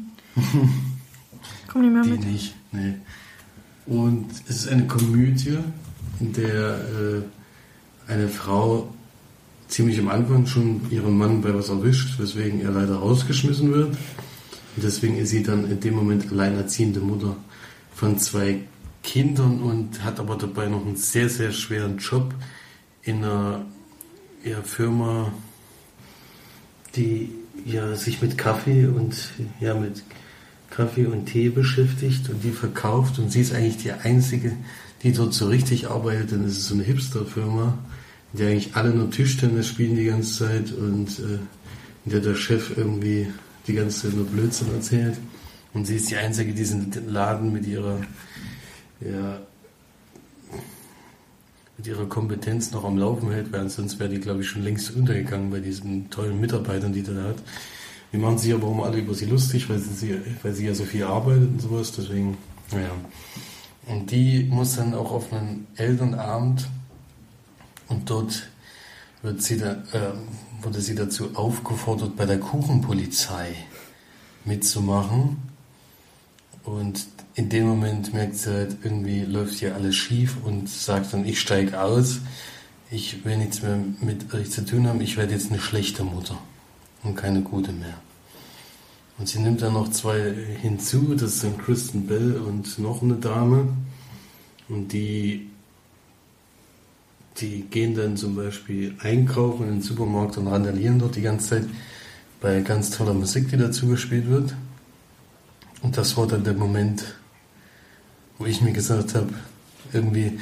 Komm 1.66 1.82
nicht 1.82 1.92
mehr 1.92 2.02
Die 2.02 2.10
mit. 2.10 2.24
nicht, 2.24 2.54
nee. 2.72 2.94
Und 3.86 4.26
es 4.46 4.56
ist 4.64 4.68
eine 4.68 4.86
Komödie, 4.86 5.58
in 6.20 6.32
der 6.34 6.78
äh, 6.78 7.22
eine 8.12 8.28
Frau 8.28 8.92
ziemlich 9.68 9.98
am 9.98 10.08
Anfang 10.08 10.46
schon 10.46 10.82
ihren 10.90 11.16
Mann 11.16 11.40
bei 11.42 11.54
was 11.54 11.70
erwischt, 11.70 12.18
weswegen 12.18 12.60
er 12.60 12.70
leider 12.70 12.96
rausgeschmissen 12.96 13.72
wird. 13.72 13.96
Und 14.78 14.84
deswegen 14.84 15.18
ist 15.18 15.30
sie 15.30 15.42
dann 15.42 15.68
in 15.68 15.80
dem 15.80 15.94
Moment 15.94 16.30
alleinerziehende 16.30 17.00
Mutter 17.00 17.36
von 17.96 18.16
zwei 18.16 18.60
Kindern 19.02 19.60
und 19.60 20.04
hat 20.04 20.20
aber 20.20 20.36
dabei 20.36 20.68
noch 20.68 20.86
einen 20.86 20.94
sehr, 20.94 21.28
sehr 21.28 21.50
schweren 21.50 21.98
Job 21.98 22.32
in 23.02 23.24
einer 23.24 23.66
ja, 24.44 24.62
Firma, 24.62 25.32
die 26.94 27.32
ja, 27.64 27.96
sich 27.96 28.22
mit 28.22 28.38
Kaffee 28.38 28.86
und 28.86 29.16
ja, 29.58 29.74
mit 29.74 30.04
Kaffee 30.70 31.06
und 31.06 31.26
Tee 31.26 31.48
beschäftigt 31.48 32.30
und 32.30 32.44
die 32.44 32.52
verkauft. 32.52 33.18
Und 33.18 33.32
sie 33.32 33.40
ist 33.40 33.52
eigentlich 33.52 33.78
die 33.78 33.90
einzige, 33.90 34.52
die 35.02 35.10
dort 35.10 35.34
so 35.34 35.48
richtig 35.48 35.90
arbeitet, 35.90 36.40
ist 36.44 36.56
es 36.56 36.68
so 36.68 36.74
eine 36.74 36.84
Hipster-Firma, 36.84 37.76
in 38.32 38.38
der 38.38 38.50
eigentlich 38.50 38.76
alle 38.76 38.90
nur 38.90 39.10
Tischtennis 39.10 39.66
spielen 39.66 39.96
die 39.96 40.04
ganze 40.04 40.44
Zeit 40.44 40.70
und 40.70 41.18
äh, 41.18 41.40
in 42.04 42.12
der 42.12 42.20
der 42.20 42.36
Chef 42.36 42.76
irgendwie 42.76 43.26
die 43.68 43.74
ganze 43.74 44.02
Zeit 44.02 44.14
nur 44.14 44.26
Blödsinn 44.26 44.74
erzählt. 44.74 45.18
Und 45.74 45.86
sie 45.86 45.96
ist 45.96 46.10
die 46.10 46.16
Einzige, 46.16 46.52
die 46.52 46.58
diesen 46.58 46.92
Laden 47.08 47.52
mit 47.52 47.66
ihrer, 47.66 48.00
ja, 49.00 49.38
mit 51.76 51.86
ihrer 51.86 52.06
Kompetenz 52.06 52.72
noch 52.72 52.84
am 52.84 52.98
Laufen 52.98 53.30
hält, 53.30 53.52
weil 53.52 53.68
sonst 53.68 54.00
wäre 54.00 54.10
die, 54.10 54.18
glaube 54.18 54.40
ich, 54.40 54.48
schon 54.48 54.62
längst 54.62 54.94
untergegangen 54.96 55.50
bei 55.50 55.60
diesen 55.60 56.10
tollen 56.10 56.40
Mitarbeitern, 56.40 56.92
die 56.92 57.02
da 57.02 57.12
hat. 57.22 57.36
Wir 58.10 58.20
machen 58.20 58.38
sich 58.38 58.52
aber 58.54 58.66
auch 58.66 58.84
alle 58.84 58.98
über 58.98 59.14
sie 59.14 59.26
lustig, 59.26 59.68
weil 59.68 59.78
sie, 59.78 60.18
weil 60.42 60.54
sie 60.54 60.66
ja 60.66 60.74
so 60.74 60.84
viel 60.84 61.04
arbeitet 61.04 61.48
und 61.50 61.60
sowas, 61.60 61.92
deswegen, 61.92 62.38
naja. 62.72 62.90
Und 63.86 64.10
die 64.10 64.44
muss 64.50 64.76
dann 64.76 64.94
auch 64.94 65.12
auf 65.12 65.32
einen 65.32 65.66
Elternabend 65.76 66.68
und 67.88 68.08
dort 68.08 68.48
wird 69.22 69.42
sie 69.42 69.58
da, 69.58 69.72
äh, 69.92 70.12
wurde 70.62 70.80
sie 70.80 70.94
dazu 70.94 71.36
aufgefordert, 71.36 72.16
bei 72.16 72.26
der 72.26 72.40
Kuchenpolizei 72.40 73.54
mitzumachen. 74.44 75.36
Und 76.64 77.06
in 77.34 77.48
dem 77.48 77.66
Moment 77.66 78.12
merkt 78.12 78.36
sie 78.36 78.52
halt, 78.52 78.76
irgendwie 78.82 79.20
läuft 79.20 79.54
hier 79.54 79.74
alles 79.74 79.96
schief 79.96 80.36
und 80.44 80.68
sagt 80.68 81.12
dann, 81.12 81.24
ich 81.24 81.40
steige 81.40 81.80
aus, 81.80 82.20
ich 82.90 83.24
will 83.24 83.36
nichts 83.36 83.62
mehr 83.62 83.78
mit 84.00 84.34
euch 84.34 84.50
zu 84.50 84.64
tun 84.64 84.86
haben, 84.86 85.00
ich 85.00 85.16
werde 85.16 85.32
jetzt 85.32 85.50
eine 85.50 85.60
schlechte 85.60 86.04
Mutter 86.04 86.38
und 87.04 87.16
keine 87.16 87.42
gute 87.42 87.72
mehr. 87.72 87.94
Und 89.18 89.28
sie 89.28 89.40
nimmt 89.40 89.62
dann 89.62 89.74
noch 89.74 89.90
zwei 89.90 90.32
hinzu, 90.60 91.14
das 91.14 91.40
sind 91.40 91.58
Kristen 91.58 92.06
Bell 92.06 92.36
und 92.36 92.78
noch 92.78 93.02
eine 93.02 93.16
Dame. 93.16 93.68
Und 94.68 94.92
die, 94.92 95.50
die 97.40 97.62
gehen 97.62 97.94
dann 97.94 98.16
zum 98.16 98.36
Beispiel 98.36 98.94
einkaufen 99.00 99.64
in 99.68 99.74
den 99.74 99.82
Supermarkt 99.82 100.36
und 100.38 100.48
randalieren 100.48 100.98
dort 100.98 101.16
die 101.16 101.22
ganze 101.22 101.48
Zeit 101.48 101.68
bei 102.40 102.60
ganz 102.60 102.90
toller 102.90 103.14
Musik, 103.14 103.48
die 103.50 103.56
dazu 103.56 103.88
gespielt 103.88 104.28
wird. 104.28 104.54
Und 105.82 105.96
das 105.96 106.16
war 106.16 106.26
dann 106.26 106.44
der 106.44 106.54
Moment, 106.54 107.04
wo 108.38 108.46
ich 108.46 108.60
mir 108.60 108.72
gesagt 108.72 109.14
habe, 109.14 109.32
irgendwie 109.92 110.38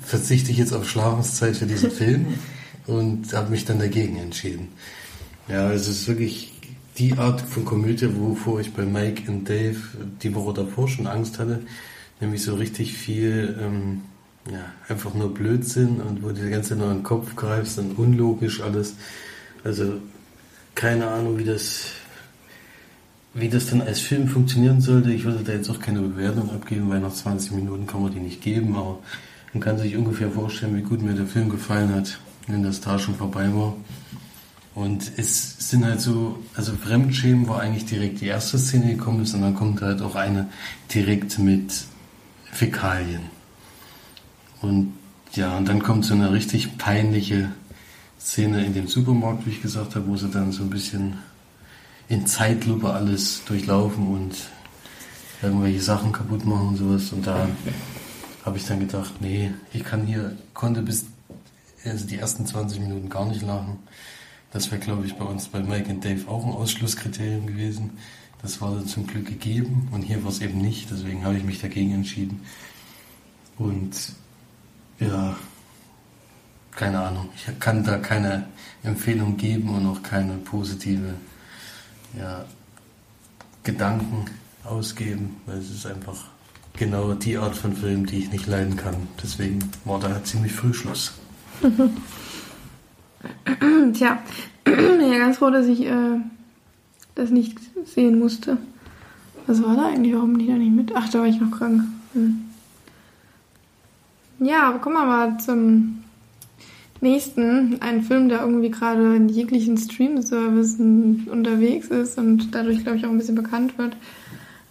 verzichte 0.00 0.50
ich 0.50 0.58
jetzt 0.58 0.72
auf 0.72 0.88
Schlafenszeit 0.88 1.56
für 1.56 1.66
diesen 1.66 1.90
Film 1.92 2.26
und 2.86 3.32
habe 3.32 3.50
mich 3.50 3.64
dann 3.64 3.78
dagegen 3.78 4.16
entschieden. 4.16 4.68
Ja, 5.48 5.72
es 5.72 5.88
ist 5.88 6.08
wirklich 6.08 6.52
die 6.98 7.14
Art 7.14 7.40
von 7.40 7.64
Komödie, 7.64 8.08
wovor 8.18 8.60
ich 8.60 8.72
bei 8.72 8.84
Mike 8.84 9.30
und 9.30 9.48
Dave 9.48 9.76
die 10.22 10.34
Woche 10.34 10.54
davor 10.54 10.88
schon 10.88 11.06
Angst 11.06 11.38
hatte, 11.38 11.60
nämlich 12.20 12.42
so 12.42 12.54
richtig 12.56 12.94
viel, 12.94 13.56
ähm, 13.60 14.02
ja, 14.50 14.72
einfach 14.88 15.14
nur 15.14 15.32
Blödsinn 15.32 16.00
und 16.00 16.22
wo 16.22 16.28
du 16.28 16.34
die 16.34 16.50
ganze 16.50 16.70
Zeit 16.70 16.78
nur 16.78 16.90
in 16.90 16.98
den 16.98 17.02
Kopf 17.02 17.36
greifst 17.36 17.78
und 17.78 17.98
unlogisch 17.98 18.60
alles. 18.60 18.94
Also 19.64 19.94
keine 20.74 21.08
Ahnung, 21.08 21.38
wie 21.38 21.44
das, 21.44 21.86
wie 23.34 23.48
das 23.48 23.66
dann 23.66 23.82
als 23.82 24.00
Film 24.00 24.28
funktionieren 24.28 24.80
sollte. 24.80 25.12
Ich 25.12 25.24
würde 25.24 25.44
da 25.44 25.52
jetzt 25.52 25.68
auch 25.70 25.80
keine 25.80 26.00
Bewertung 26.00 26.50
abgeben, 26.50 26.88
weil 26.88 27.00
nach 27.00 27.12
20 27.12 27.52
Minuten 27.52 27.86
kann 27.86 28.02
man 28.02 28.12
die 28.12 28.20
nicht 28.20 28.40
geben, 28.40 28.76
aber 28.76 29.00
man 29.52 29.62
kann 29.62 29.78
sich 29.78 29.96
ungefähr 29.96 30.30
vorstellen, 30.30 30.76
wie 30.76 30.82
gut 30.82 31.02
mir 31.02 31.14
der 31.14 31.26
Film 31.26 31.48
gefallen 31.48 31.94
hat, 31.94 32.18
wenn 32.46 32.62
das 32.62 32.80
da 32.80 32.98
schon 32.98 33.16
vorbei 33.16 33.52
war. 33.54 33.76
Und 34.74 35.10
es 35.16 35.70
sind 35.70 35.84
halt 35.84 36.00
so, 36.00 36.38
also 36.54 36.72
Fremdschämen 36.72 37.48
war 37.48 37.60
eigentlich 37.60 37.86
direkt 37.86 38.20
die 38.20 38.26
erste 38.26 38.58
Szene 38.58 38.94
gekommen 38.94 39.22
ist 39.22 39.34
und 39.34 39.42
dann 39.42 39.56
kommt 39.56 39.82
halt 39.82 40.00
auch 40.00 40.14
eine 40.14 40.48
direkt 40.94 41.38
mit 41.40 41.72
Fäkalien. 42.52 43.37
Und 44.60 44.94
ja, 45.34 45.56
und 45.56 45.68
dann 45.68 45.82
kommt 45.82 46.04
so 46.04 46.14
eine 46.14 46.32
richtig 46.32 46.78
peinliche 46.78 47.52
Szene 48.20 48.64
in 48.64 48.74
dem 48.74 48.88
Supermarkt, 48.88 49.46
wie 49.46 49.50
ich 49.50 49.62
gesagt 49.62 49.94
habe, 49.94 50.06
wo 50.08 50.16
sie 50.16 50.28
dann 50.28 50.52
so 50.52 50.62
ein 50.62 50.70
bisschen 50.70 51.18
in 52.08 52.26
Zeitlupe 52.26 52.92
alles 52.92 53.42
durchlaufen 53.44 54.08
und 54.08 54.34
irgendwelche 55.42 55.80
Sachen 55.80 56.12
kaputt 56.12 56.44
machen 56.44 56.68
und 56.68 56.76
sowas. 56.76 57.12
Und 57.12 57.26
da 57.26 57.48
habe 58.44 58.56
ich 58.56 58.66
dann 58.66 58.80
gedacht, 58.80 59.12
nee, 59.20 59.52
ich 59.72 59.84
kann 59.84 60.06
hier, 60.06 60.36
konnte 60.54 60.82
bis 60.82 61.06
also 61.84 62.06
die 62.06 62.18
ersten 62.18 62.46
20 62.46 62.80
Minuten 62.80 63.08
gar 63.08 63.26
nicht 63.26 63.42
lachen. 63.42 63.78
Das 64.52 64.70
wäre, 64.70 64.80
glaube 64.80 65.06
ich, 65.06 65.14
bei 65.14 65.24
uns 65.24 65.48
bei 65.48 65.60
Mike 65.60 65.90
und 65.90 66.04
Dave 66.04 66.28
auch 66.28 66.44
ein 66.44 66.52
Ausschlusskriterium 66.52 67.46
gewesen. 67.46 67.90
Das 68.40 68.60
war 68.60 68.74
dann 68.74 68.86
zum 68.86 69.06
Glück 69.06 69.26
gegeben 69.26 69.88
und 69.92 70.02
hier 70.02 70.22
war 70.22 70.30
es 70.30 70.40
eben 70.40 70.58
nicht. 70.58 70.90
Deswegen 70.90 71.24
habe 71.24 71.36
ich 71.36 71.44
mich 71.44 71.60
dagegen 71.60 71.92
entschieden. 71.92 72.40
Und 73.58 73.90
ja, 75.00 75.36
keine 76.72 77.00
Ahnung. 77.00 77.28
Ich 77.34 77.58
kann 77.58 77.84
da 77.84 77.98
keine 77.98 78.46
Empfehlung 78.82 79.36
geben 79.36 79.70
und 79.70 79.86
auch 79.86 80.02
keine 80.02 80.34
positive 80.34 81.14
ja, 82.18 82.44
Gedanken 83.62 84.26
ausgeben, 84.64 85.36
weil 85.46 85.58
es 85.58 85.70
ist 85.70 85.86
einfach 85.86 86.24
genau 86.78 87.14
die 87.14 87.36
Art 87.36 87.56
von 87.56 87.74
Film, 87.74 88.06
die 88.06 88.18
ich 88.18 88.30
nicht 88.30 88.46
leiden 88.46 88.76
kann. 88.76 89.08
Deswegen 89.22 89.58
war 89.84 89.98
da 90.00 90.22
ziemlich 90.22 90.52
früh 90.52 90.72
Schluss. 90.72 91.12
Tja, 93.92 94.22
bin 94.64 95.00
ja 95.12 95.18
ganz 95.18 95.38
froh, 95.38 95.50
dass 95.50 95.66
ich 95.66 95.84
äh, 95.84 96.20
das 97.14 97.30
nicht 97.30 97.58
sehen 97.84 98.18
musste. 98.18 98.58
Was 99.46 99.62
war 99.62 99.76
da 99.76 99.86
eigentlich? 99.88 100.14
Warum 100.14 100.34
bin 100.34 100.40
ich 100.40 100.48
da 100.48 100.54
nicht 100.54 100.72
mit? 100.72 100.92
Ach, 100.94 101.08
da 101.08 101.20
war 101.20 101.26
ich 101.26 101.40
noch 101.40 101.50
krank. 101.50 101.82
Hm. 102.12 102.47
Ja, 104.40 104.68
aber 104.68 104.78
kommen 104.78 104.96
wir 104.96 105.04
mal 105.04 105.38
zum 105.38 106.04
nächsten. 107.00 107.80
Ein 107.80 108.02
Film, 108.02 108.28
der 108.28 108.40
irgendwie 108.40 108.70
gerade 108.70 109.16
in 109.16 109.28
jeglichen 109.28 109.76
Stream-Services 109.76 110.78
unterwegs 111.30 111.88
ist 111.88 112.18
und 112.18 112.54
dadurch, 112.54 112.82
glaube 112.82 112.98
ich, 112.98 113.06
auch 113.06 113.10
ein 113.10 113.18
bisschen 113.18 113.34
bekannt 113.34 113.78
wird. 113.78 113.96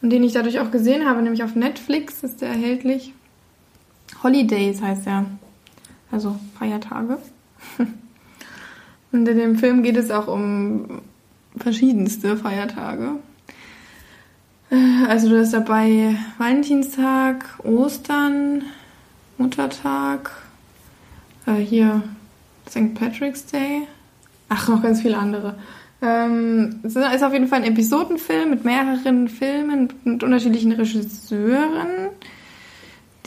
Und 0.01 0.12
den 0.12 0.24
ich 0.24 0.33
dadurch 0.33 0.59
auch 0.59 0.71
gesehen 0.71 1.07
habe, 1.07 1.21
nämlich 1.21 1.43
auf 1.43 1.55
Netflix 1.55 2.24
ist 2.24 2.41
der 2.41 2.50
erhältlich. 2.50 3.13
Holidays 4.24 4.81
heißt 4.81 5.07
er. 5.07 5.25
Also 6.12 6.39
Feiertage. 6.57 7.17
Und 9.12 9.27
in 9.27 9.38
dem 9.38 9.57
Film 9.57 9.83
geht 9.83 9.97
es 9.97 10.12
auch 10.12 10.27
um 10.27 11.01
verschiedenste 11.57 12.38
Feiertage. 12.38 13.15
Äh, 14.69 15.05
also 15.07 15.29
du 15.29 15.39
hast 15.39 15.53
dabei 15.53 16.15
Valentinstag, 16.38 17.45
Ostern, 17.63 18.63
Muttertag, 19.38 20.32
äh, 21.46 21.53
hier 21.53 22.03
St. 22.70 22.94
Patrick's 22.96 23.46
Day. 23.46 23.88
Ach, 24.50 24.67
noch 24.67 24.82
ganz 24.82 25.01
viele 25.01 25.17
andere. 25.17 25.56
Ähm, 26.01 26.79
es 26.84 26.96
ist 26.96 27.24
auf 27.24 27.34
jeden 27.34 27.48
Fall 27.48 27.63
ein 27.63 27.72
Episodenfilm 27.72 28.51
mit 28.51 28.65
mehreren 28.65 29.27
Filmen 29.27 29.89
mit 30.03 30.24
unterschiedlichen 30.24 30.72
Regisseuren, 30.72 32.10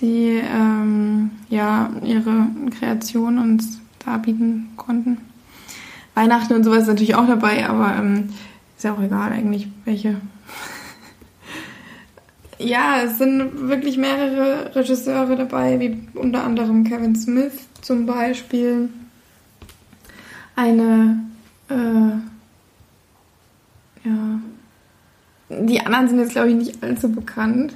die 0.01 0.41
ähm, 0.43 1.31
ja 1.49 1.91
ihre 2.05 2.47
Kreation 2.79 3.39
uns 3.39 3.81
darbieten 4.05 4.71
konnten. 4.77 5.19
Weihnachten 6.15 6.55
und 6.55 6.65
sowas 6.65 6.83
ist 6.83 6.89
natürlich 6.89 7.15
auch 7.15 7.27
dabei, 7.27 7.69
aber 7.69 7.97
ähm, 7.97 8.31
ist 8.77 8.85
ja 8.85 8.95
auch 8.95 9.03
egal 9.03 9.33
eigentlich, 9.33 9.69
welche. 9.85 10.17
Ja, 12.61 13.03
es 13.03 13.19
sind 13.19 13.69
wirklich 13.69 13.97
mehrere 13.97 14.75
Regisseure 14.75 15.37
dabei, 15.37 15.81
wie 15.81 16.07
unter 16.15 16.45
anderem 16.45 16.85
Kevin 16.85 17.17
Smith 17.17 17.53
zum 17.81 18.07
Beispiel. 18.07 18.91
Eine, 20.57 21.25
äh, 21.71 21.75
ja. 24.05 24.41
Die 25.49 25.81
anderen 25.81 26.09
sind 26.09 26.19
jetzt, 26.19 26.33
glaube 26.33 26.51
ich, 26.51 26.55
nicht 26.55 26.83
allzu 26.83 27.11
bekannt. 27.11 27.75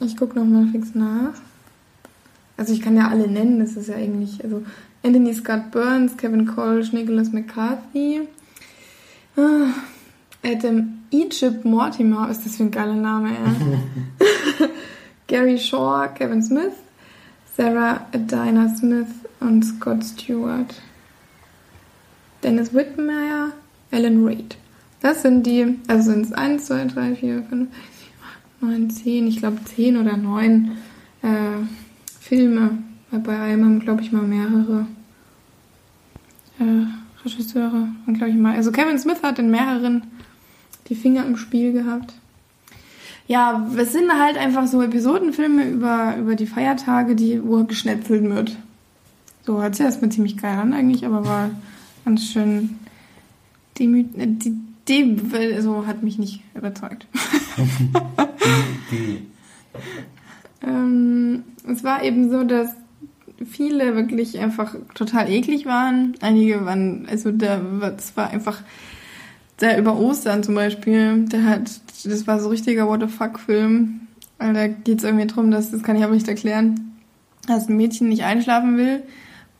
Ich 0.00 0.16
gucke 0.16 0.38
nochmal 0.38 0.68
fix 0.68 0.94
nach. 0.94 1.32
Also 2.56 2.74
ich 2.74 2.82
kann 2.82 2.96
ja 2.96 3.08
alle 3.08 3.26
nennen, 3.26 3.58
das 3.58 3.76
ist 3.76 3.88
ja 3.88 3.96
eigentlich, 3.96 4.44
also 4.44 4.62
Anthony 5.02 5.32
Scott 5.34 5.70
Burns, 5.70 6.16
Kevin 6.16 6.46
Colch, 6.46 6.92
Nicholas 6.92 7.32
McCarthy, 7.32 8.28
ah, 9.36 9.68
Adam 10.44 11.01
Egypt 11.12 11.64
Mortimer, 11.64 12.30
ist 12.30 12.44
das 12.44 12.56
für 12.56 12.64
ein 12.64 12.70
geiler 12.70 12.94
Name, 12.94 13.30
ja. 13.30 14.66
Gary 15.26 15.58
Shaw, 15.58 16.08
Kevin 16.14 16.42
Smith, 16.42 16.72
Sarah 17.56 18.06
Adina 18.12 18.74
Smith 18.76 19.08
und 19.40 19.62
Scott 19.62 20.04
Stewart. 20.04 20.74
Dennis 22.42 22.74
Whitmire, 22.74 23.52
Alan 23.90 24.26
Reid. 24.26 24.56
Das 25.00 25.22
sind 25.22 25.46
die, 25.46 25.78
also 25.86 26.10
sind 26.10 26.26
es 26.26 26.32
1, 26.32 26.66
2, 26.66 26.86
3, 26.86 27.14
4, 27.16 27.42
5, 27.42 27.50
6, 27.50 27.84
7, 27.98 28.12
8, 28.60 28.62
9, 28.62 28.90
10, 28.90 29.26
ich 29.26 29.36
glaube 29.38 29.58
10 29.64 29.96
oder 29.96 30.16
9 30.16 30.72
äh, 31.22 31.28
Filme, 32.20 32.78
weil 33.10 33.20
bei 33.20 33.38
einem 33.38 33.64
haben, 33.64 33.80
glaube 33.80 34.02
ich, 34.02 34.12
mal 34.12 34.22
mehrere 34.22 34.86
äh, 36.58 37.24
Regisseure. 37.24 37.88
Und 38.06 38.14
glaube 38.14 38.30
ich 38.30 38.36
mal. 38.36 38.56
Also 38.56 38.72
Kevin 38.72 38.98
Smith 38.98 39.22
hat 39.22 39.38
in 39.38 39.50
mehreren 39.50 40.02
die 40.92 41.00
Finger 41.00 41.24
im 41.24 41.38
Spiel 41.38 41.72
gehabt. 41.72 42.12
Ja, 43.26 43.66
es 43.78 43.92
sind 43.92 44.12
halt 44.12 44.36
einfach 44.36 44.66
so 44.66 44.82
Episodenfilme 44.82 45.70
über, 45.70 46.16
über 46.18 46.34
die 46.34 46.46
Feiertage, 46.46 47.16
die, 47.16 47.42
wo 47.42 47.64
geschnetzelt 47.64 48.28
wird. 48.28 48.58
So 49.46 49.62
hört 49.62 49.74
sich 49.74 49.86
erstmal 49.86 50.12
ziemlich 50.12 50.36
geil 50.36 50.58
an 50.58 50.74
eigentlich, 50.74 51.06
aber 51.06 51.24
war 51.24 51.48
ganz 52.04 52.26
schön 52.26 52.78
demü 53.78 54.00
äh, 54.18 54.26
die, 54.26 54.54
die, 54.86 55.16
so 55.60 55.86
hat 55.86 56.02
mich 56.02 56.18
nicht 56.18 56.42
überzeugt. 56.54 57.06
ähm, 60.62 61.44
es 61.66 61.82
war 61.82 62.04
eben 62.04 62.30
so, 62.30 62.44
dass 62.44 62.68
viele 63.46 63.96
wirklich 63.96 64.40
einfach 64.40 64.74
total 64.94 65.30
eklig 65.30 65.64
waren. 65.64 66.16
Einige 66.20 66.66
waren, 66.66 67.06
also 67.08 67.32
da 67.32 67.62
es 67.96 68.14
war 68.14 68.28
einfach 68.28 68.60
der 69.62 69.78
über 69.78 69.98
Ostern 69.98 70.42
zum 70.42 70.54
Beispiel, 70.54 71.24
der 71.26 71.44
hat, 71.44 71.70
das 72.04 72.26
war 72.26 72.38
so 72.38 72.50
richtiger 72.50 72.86
What 72.86 73.00
the 73.00 73.06
fuck 73.06 73.38
Film. 73.38 74.08
Da 74.38 74.66
geht 74.66 74.98
es 74.98 75.04
irgendwie 75.04 75.26
drum, 75.26 75.50
dass, 75.50 75.70
das 75.70 75.82
kann 75.82 75.96
ich 75.96 76.04
aber 76.04 76.14
nicht 76.14 76.28
erklären, 76.28 76.98
dass 77.46 77.68
ein 77.68 77.76
Mädchen 77.76 78.08
nicht 78.08 78.24
einschlafen 78.24 78.76
will 78.76 79.02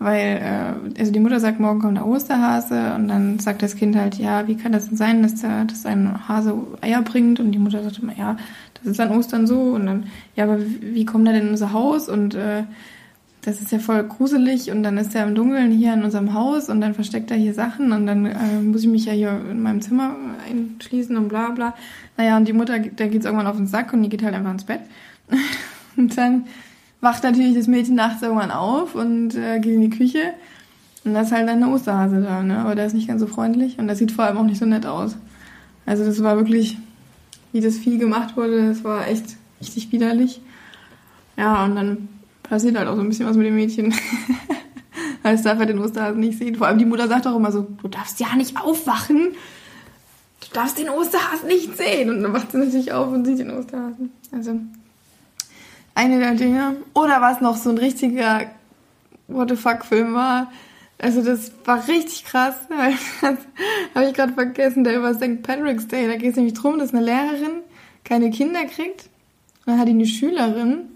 weil 0.02 0.40
äh, 0.42 1.00
also 1.00 1.12
die 1.12 1.20
Mutter 1.20 1.40
sagt, 1.40 1.60
morgen 1.60 1.80
kommt 1.80 1.96
der 1.96 2.06
Osterhase 2.06 2.94
und 2.94 3.08
dann 3.08 3.38
sagt 3.38 3.62
das 3.62 3.76
Kind 3.76 3.96
halt, 3.96 4.16
ja, 4.16 4.48
wie 4.48 4.56
kann 4.56 4.72
das 4.72 4.88
denn 4.88 4.96
sein, 4.96 5.22
dass, 5.22 5.36
der, 5.36 5.64
dass 5.64 5.86
ein 5.86 6.28
Hase 6.28 6.54
Eier 6.80 7.02
bringt? 7.02 7.40
Und 7.40 7.52
die 7.52 7.58
Mutter 7.58 7.82
sagt 7.82 8.00
immer, 8.00 8.16
ja, 8.16 8.36
das 8.74 8.86
ist 8.86 9.00
an 9.00 9.10
Ostern 9.10 9.46
so. 9.46 9.60
Und 9.60 9.86
dann, 9.86 10.06
ja, 10.34 10.44
aber 10.44 10.60
wie, 10.60 10.94
wie 10.94 11.04
kommt 11.04 11.26
er 11.26 11.34
denn 11.34 11.44
in 11.44 11.50
unser 11.50 11.72
Haus? 11.72 12.08
Und 12.08 12.34
äh, 12.34 12.64
das 13.42 13.60
ist 13.60 13.72
ja 13.72 13.80
voll 13.80 14.04
gruselig 14.04 14.70
und 14.70 14.84
dann 14.84 14.96
ist 14.98 15.14
er 15.16 15.26
im 15.26 15.34
Dunkeln 15.34 15.72
hier 15.72 15.94
in 15.94 16.04
unserem 16.04 16.32
Haus 16.32 16.68
und 16.68 16.80
dann 16.80 16.94
versteckt 16.94 17.30
er 17.32 17.36
hier 17.36 17.54
Sachen 17.54 17.90
und 17.90 18.06
dann 18.06 18.26
äh, 18.26 18.60
muss 18.60 18.82
ich 18.82 18.88
mich 18.88 19.04
ja 19.04 19.12
hier 19.12 19.40
in 19.50 19.60
meinem 19.60 19.82
Zimmer 19.82 20.14
einschließen 20.48 21.16
und 21.16 21.28
bla 21.28 21.50
bla. 21.50 21.74
Naja, 22.16 22.36
und 22.36 22.46
die 22.46 22.52
Mutter, 22.52 22.78
der 22.78 23.08
geht 23.08 23.24
irgendwann 23.24 23.48
auf 23.48 23.56
den 23.56 23.66
Sack 23.66 23.92
und 23.92 24.02
die 24.02 24.08
geht 24.08 24.22
halt 24.22 24.34
einfach 24.34 24.52
ins 24.52 24.64
Bett. 24.64 24.80
und 25.96 26.16
dann 26.16 26.44
wacht 27.00 27.24
natürlich 27.24 27.54
das 27.54 27.66
Mädchen 27.66 27.96
nachts 27.96 28.22
irgendwann 28.22 28.52
auf 28.52 28.94
und 28.94 29.34
äh, 29.34 29.58
geht 29.58 29.74
in 29.74 29.80
die 29.80 29.90
Küche. 29.90 30.34
Und 31.04 31.14
da 31.14 31.22
ist 31.22 31.32
halt 31.32 31.48
dann 31.48 31.60
eine 31.60 31.72
Osterhase 31.72 32.22
da, 32.22 32.44
ne? 32.44 32.58
Aber 32.58 32.76
der 32.76 32.86
ist 32.86 32.94
nicht 32.94 33.08
ganz 33.08 33.20
so 33.20 33.26
freundlich 33.26 33.76
und 33.76 33.88
der 33.88 33.96
sieht 33.96 34.12
vor 34.12 34.24
allem 34.24 34.38
auch 34.38 34.44
nicht 34.44 34.60
so 34.60 34.66
nett 34.66 34.86
aus. 34.86 35.16
Also 35.84 36.04
das 36.04 36.22
war 36.22 36.36
wirklich, 36.36 36.78
wie 37.50 37.60
das 37.60 37.76
Vieh 37.76 37.98
gemacht 37.98 38.36
wurde, 38.36 38.68
das 38.68 38.84
war 38.84 39.08
echt 39.08 39.36
richtig 39.60 39.90
widerlich. 39.90 40.40
Ja, 41.36 41.64
und 41.64 41.74
dann 41.74 42.08
passiert 42.52 42.76
halt 42.76 42.86
auch 42.86 42.96
so 42.96 43.00
ein 43.00 43.08
bisschen 43.08 43.26
was 43.26 43.34
mit 43.34 43.46
dem 43.46 43.54
Mädchen. 43.54 43.94
Es 45.24 45.42
darf 45.42 45.56
halt 45.56 45.68
den 45.68 45.78
Osterhasen 45.78 46.18
nicht 46.18 46.36
sehen. 46.36 46.56
Vor 46.56 46.66
allem 46.66 46.78
die 46.78 46.84
Mutter 46.84 47.06
sagt 47.06 47.28
auch 47.28 47.36
immer 47.36 47.52
so, 47.52 47.62
du 47.80 47.86
darfst 47.86 48.18
ja 48.18 48.34
nicht 48.34 48.60
aufwachen. 48.60 49.36
Du 50.40 50.46
darfst 50.52 50.78
den 50.78 50.90
Osterhasen 50.90 51.46
nicht 51.46 51.76
sehen. 51.76 52.10
Und 52.10 52.22
dann 52.22 52.32
wacht 52.32 52.50
sie 52.50 52.58
natürlich 52.58 52.92
auf 52.92 53.12
und 53.12 53.24
sieht 53.24 53.38
den 53.38 53.52
Osterhasen. 53.52 54.10
Also 54.32 54.58
eine 55.94 56.18
der 56.18 56.34
Dinge. 56.34 56.76
Oder 56.92 57.20
was 57.20 57.40
noch 57.40 57.56
so 57.56 57.70
ein 57.70 57.78
richtiger 57.78 58.50
What 59.28 59.50
the 59.50 59.56
fuck 59.56 59.84
Film 59.84 60.12
war. 60.12 60.50
Also 60.98 61.22
das 61.22 61.52
war 61.64 61.86
richtig 61.88 62.24
krass. 62.24 62.56
Das 63.20 63.38
habe 63.94 64.06
ich 64.08 64.14
gerade 64.14 64.32
vergessen, 64.32 64.82
der 64.82 64.96
über 64.98 65.14
St. 65.14 65.42
Patrick's 65.42 65.86
Day. 65.86 66.08
Da 66.08 66.16
geht 66.16 66.30
es 66.30 66.36
nämlich 66.36 66.54
darum, 66.54 66.80
dass 66.80 66.92
eine 66.92 67.04
Lehrerin 67.04 67.62
keine 68.04 68.30
Kinder 68.30 68.64
kriegt. 68.64 69.08
Und 69.64 69.68
dann 69.68 69.78
hat 69.78 69.86
die 69.86 69.92
eine 69.92 70.06
Schülerin, 70.06 70.91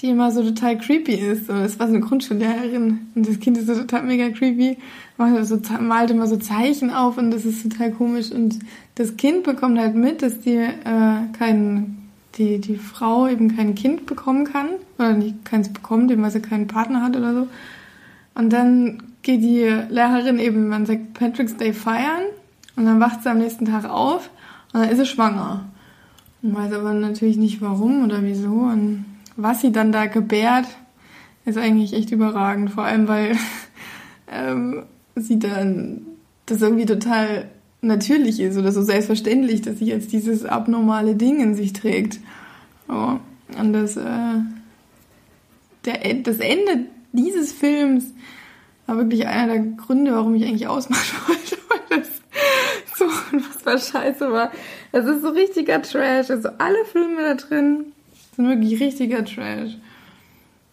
die 0.00 0.10
immer 0.10 0.30
so 0.30 0.42
total 0.42 0.78
creepy 0.78 1.14
ist. 1.14 1.50
Und 1.50 1.60
das 1.60 1.78
war 1.78 1.88
so 1.88 1.94
eine 1.94 2.04
Grundschullehrerin. 2.04 3.08
Und 3.14 3.28
das 3.28 3.40
Kind 3.40 3.58
ist 3.58 3.66
so 3.66 3.74
total 3.74 4.04
mega 4.04 4.30
creepy. 4.30 4.78
Macht 5.16 5.44
so, 5.44 5.58
malt 5.80 6.10
immer 6.10 6.26
so 6.26 6.36
Zeichen 6.36 6.90
auf 6.90 7.18
und 7.18 7.30
das 7.30 7.44
ist 7.44 7.62
total 7.62 7.90
komisch. 7.92 8.30
Und 8.30 8.60
das 8.94 9.16
Kind 9.16 9.42
bekommt 9.42 9.78
halt 9.78 9.94
mit, 9.96 10.22
dass 10.22 10.40
die 10.40 10.56
äh, 10.56 11.32
keinen 11.36 12.08
die, 12.38 12.58
die 12.60 12.76
Frau 12.76 13.26
eben 13.26 13.56
kein 13.56 13.74
Kind 13.74 14.06
bekommen 14.06 14.44
kann 14.44 14.68
oder 14.98 15.12
nicht 15.12 15.44
keins 15.44 15.72
bekommt, 15.72 16.16
weil 16.16 16.30
sie 16.30 16.40
keinen 16.40 16.68
Partner 16.68 17.02
hat 17.02 17.16
oder 17.16 17.34
so. 17.34 17.48
Und 18.34 18.52
dann 18.52 19.02
geht 19.22 19.42
die 19.42 19.64
Lehrerin 19.64 20.38
eben 20.38 20.72
an 20.72 20.86
St. 20.86 21.12
Patrick's 21.14 21.56
Day 21.56 21.72
feiern 21.72 22.22
und 22.76 22.86
dann 22.86 23.00
wacht 23.00 23.22
sie 23.22 23.30
am 23.30 23.38
nächsten 23.38 23.66
Tag 23.66 23.84
auf 23.84 24.30
und 24.72 24.80
dann 24.80 24.90
ist 24.90 24.98
sie 24.98 25.06
schwanger. 25.06 25.64
Und 26.42 26.54
weiß 26.54 26.72
aber 26.72 26.94
natürlich 26.94 27.36
nicht 27.36 27.60
warum 27.60 28.04
oder 28.04 28.22
wieso 28.22 28.50
und 28.50 29.04
was 29.38 29.60
sie 29.60 29.70
dann 29.70 29.92
da 29.92 30.06
gebärt, 30.06 30.66
ist 31.46 31.56
eigentlich 31.56 31.94
echt 31.94 32.10
überragend. 32.10 32.72
Vor 32.72 32.84
allem, 32.84 33.06
weil 33.06 33.36
ähm, 34.30 34.82
sie 35.14 35.38
dann 35.38 36.02
das 36.44 36.60
irgendwie 36.60 36.86
total 36.86 37.48
natürlich 37.80 38.40
ist 38.40 38.58
oder 38.58 38.72
so 38.72 38.82
selbstverständlich, 38.82 39.62
dass 39.62 39.78
sie 39.78 39.86
jetzt 39.86 40.12
dieses 40.12 40.44
abnormale 40.44 41.14
Ding 41.14 41.40
in 41.40 41.54
sich 41.54 41.72
trägt. 41.72 42.18
Oh, 42.88 43.18
und 43.58 43.72
das, 43.72 43.96
äh, 43.96 44.40
der, 45.84 46.14
das 46.24 46.38
Ende 46.38 46.86
dieses 47.12 47.52
Films 47.52 48.06
war 48.86 48.96
wirklich 48.96 49.28
einer 49.28 49.52
der 49.52 49.62
Gründe, 49.62 50.12
warum 50.12 50.34
ich 50.34 50.44
eigentlich 50.44 50.66
ausmachen 50.66 51.16
wollte, 51.28 51.58
weil 51.68 52.00
das 52.00 52.08
so 52.96 53.04
unfassbar 53.32 53.78
scheiße 53.78 54.32
war. 54.32 54.50
Es 54.90 55.04
ist 55.04 55.22
so 55.22 55.28
richtiger 55.28 55.80
Trash. 55.80 56.28
Also 56.30 56.48
alle 56.58 56.84
Filme 56.86 57.22
da 57.22 57.34
drin 57.34 57.92
sind 58.38 58.48
wirklich 58.48 58.80
richtiger 58.80 59.24
Trash. 59.24 59.76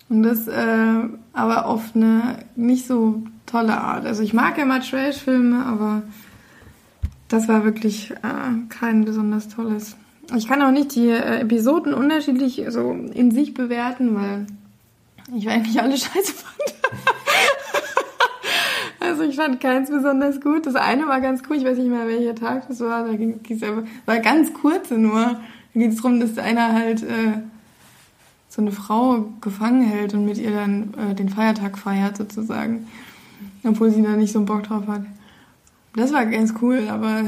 Und 0.07 0.21
das 0.21 0.47
äh, 0.47 1.09
aber 1.33 1.65
auf 1.65 1.95
eine 1.95 2.45
nicht 2.55 2.85
so 2.85 3.23
tolle 3.47 3.75
Art. 3.75 4.05
Also 4.05 4.21
ich 4.21 4.33
mag 4.33 4.57
ja 4.57 4.65
mal 4.65 4.79
Trash-Filme, 4.81 5.65
aber 5.65 6.03
das 7.27 7.47
war 7.47 7.65
wirklich 7.65 8.11
äh, 8.11 8.69
kein 8.69 9.03
besonders 9.03 9.49
tolles. 9.49 9.97
Ich 10.35 10.47
kann 10.47 10.61
auch 10.61 10.71
nicht 10.71 10.93
die 10.95 11.09
äh, 11.09 11.41
Episoden 11.41 11.93
unterschiedlich 11.93 12.63
so 12.69 12.91
in 12.91 13.31
sich 13.31 13.55
bewerten, 13.55 14.15
weil 14.15 14.45
ich 15.35 15.49
eigentlich 15.49 15.81
alle 15.81 15.97
scheiße 15.97 16.33
fand. 16.33 16.75
also 18.99 19.23
ich 19.23 19.35
fand 19.35 19.59
keins 19.59 19.89
besonders 19.89 20.39
gut. 20.39 20.67
Das 20.67 20.75
eine 20.75 21.07
war 21.07 21.19
ganz 21.19 21.41
cool, 21.49 21.55
ich 21.57 21.65
weiß 21.65 21.79
nicht 21.79 21.89
mehr 21.89 22.07
welcher 22.07 22.35
Tag 22.35 22.67
das 22.67 22.79
war. 22.79 23.07
Da 23.07 23.15
ging 23.15 23.39
es 23.49 23.61
war 24.05 24.19
ganz 24.19 24.53
kurze 24.53 24.99
nur. 24.99 25.39
Da 25.73 25.79
geht 25.79 25.93
es 25.93 25.95
darum, 25.97 26.19
dass 26.19 26.37
einer 26.37 26.73
halt 26.73 27.01
äh, 27.01 27.41
so 28.55 28.61
eine 28.61 28.71
Frau 28.71 29.33
gefangen 29.41 29.83
hält 29.83 30.13
und 30.13 30.25
mit 30.25 30.37
ihr 30.37 30.51
dann 30.51 30.93
äh, 30.93 31.13
den 31.13 31.27
Feiertag 31.27 31.77
feiert 31.77 32.15
sozusagen. 32.15 32.87
Obwohl 33.65 33.91
sie 33.91 34.01
da 34.01 34.15
nicht 34.15 34.31
so 34.31 34.39
einen 34.39 34.45
Bock 34.45 34.63
drauf 34.63 34.87
hat. 34.87 35.01
Das 35.95 36.13
war 36.13 36.25
ganz 36.25 36.53
cool, 36.61 36.87
aber 36.89 37.23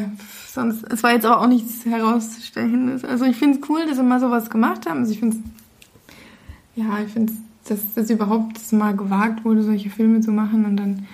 sonst, 0.49 0.85
es 0.89 1.03
war 1.03 1.11
jetzt 1.11 1.25
auch 1.25 1.47
nichts 1.47 1.85
herausstechendes. 1.85 3.03
Also 3.03 3.25
ich 3.25 3.35
finde 3.35 3.59
es 3.59 3.69
cool, 3.69 3.85
dass 3.85 3.97
sie 3.97 4.03
mal 4.03 4.19
sowas 4.19 4.49
gemacht 4.49 4.87
haben. 4.87 4.99
Also 4.99 5.11
ich 5.11 5.19
finde 5.19 5.37
es, 5.37 6.83
ja, 6.83 6.99
ich 7.05 7.11
finde 7.11 7.33
es, 7.33 7.69
dass 7.69 7.93
das 7.95 8.09
überhaupt 8.09 8.71
mal 8.71 8.95
gewagt 8.95 9.43
wurde, 9.43 9.63
solche 9.63 9.89
Filme 9.89 10.21
zu 10.21 10.31
machen 10.31 10.65
und 10.65 10.77
dann 10.77 11.07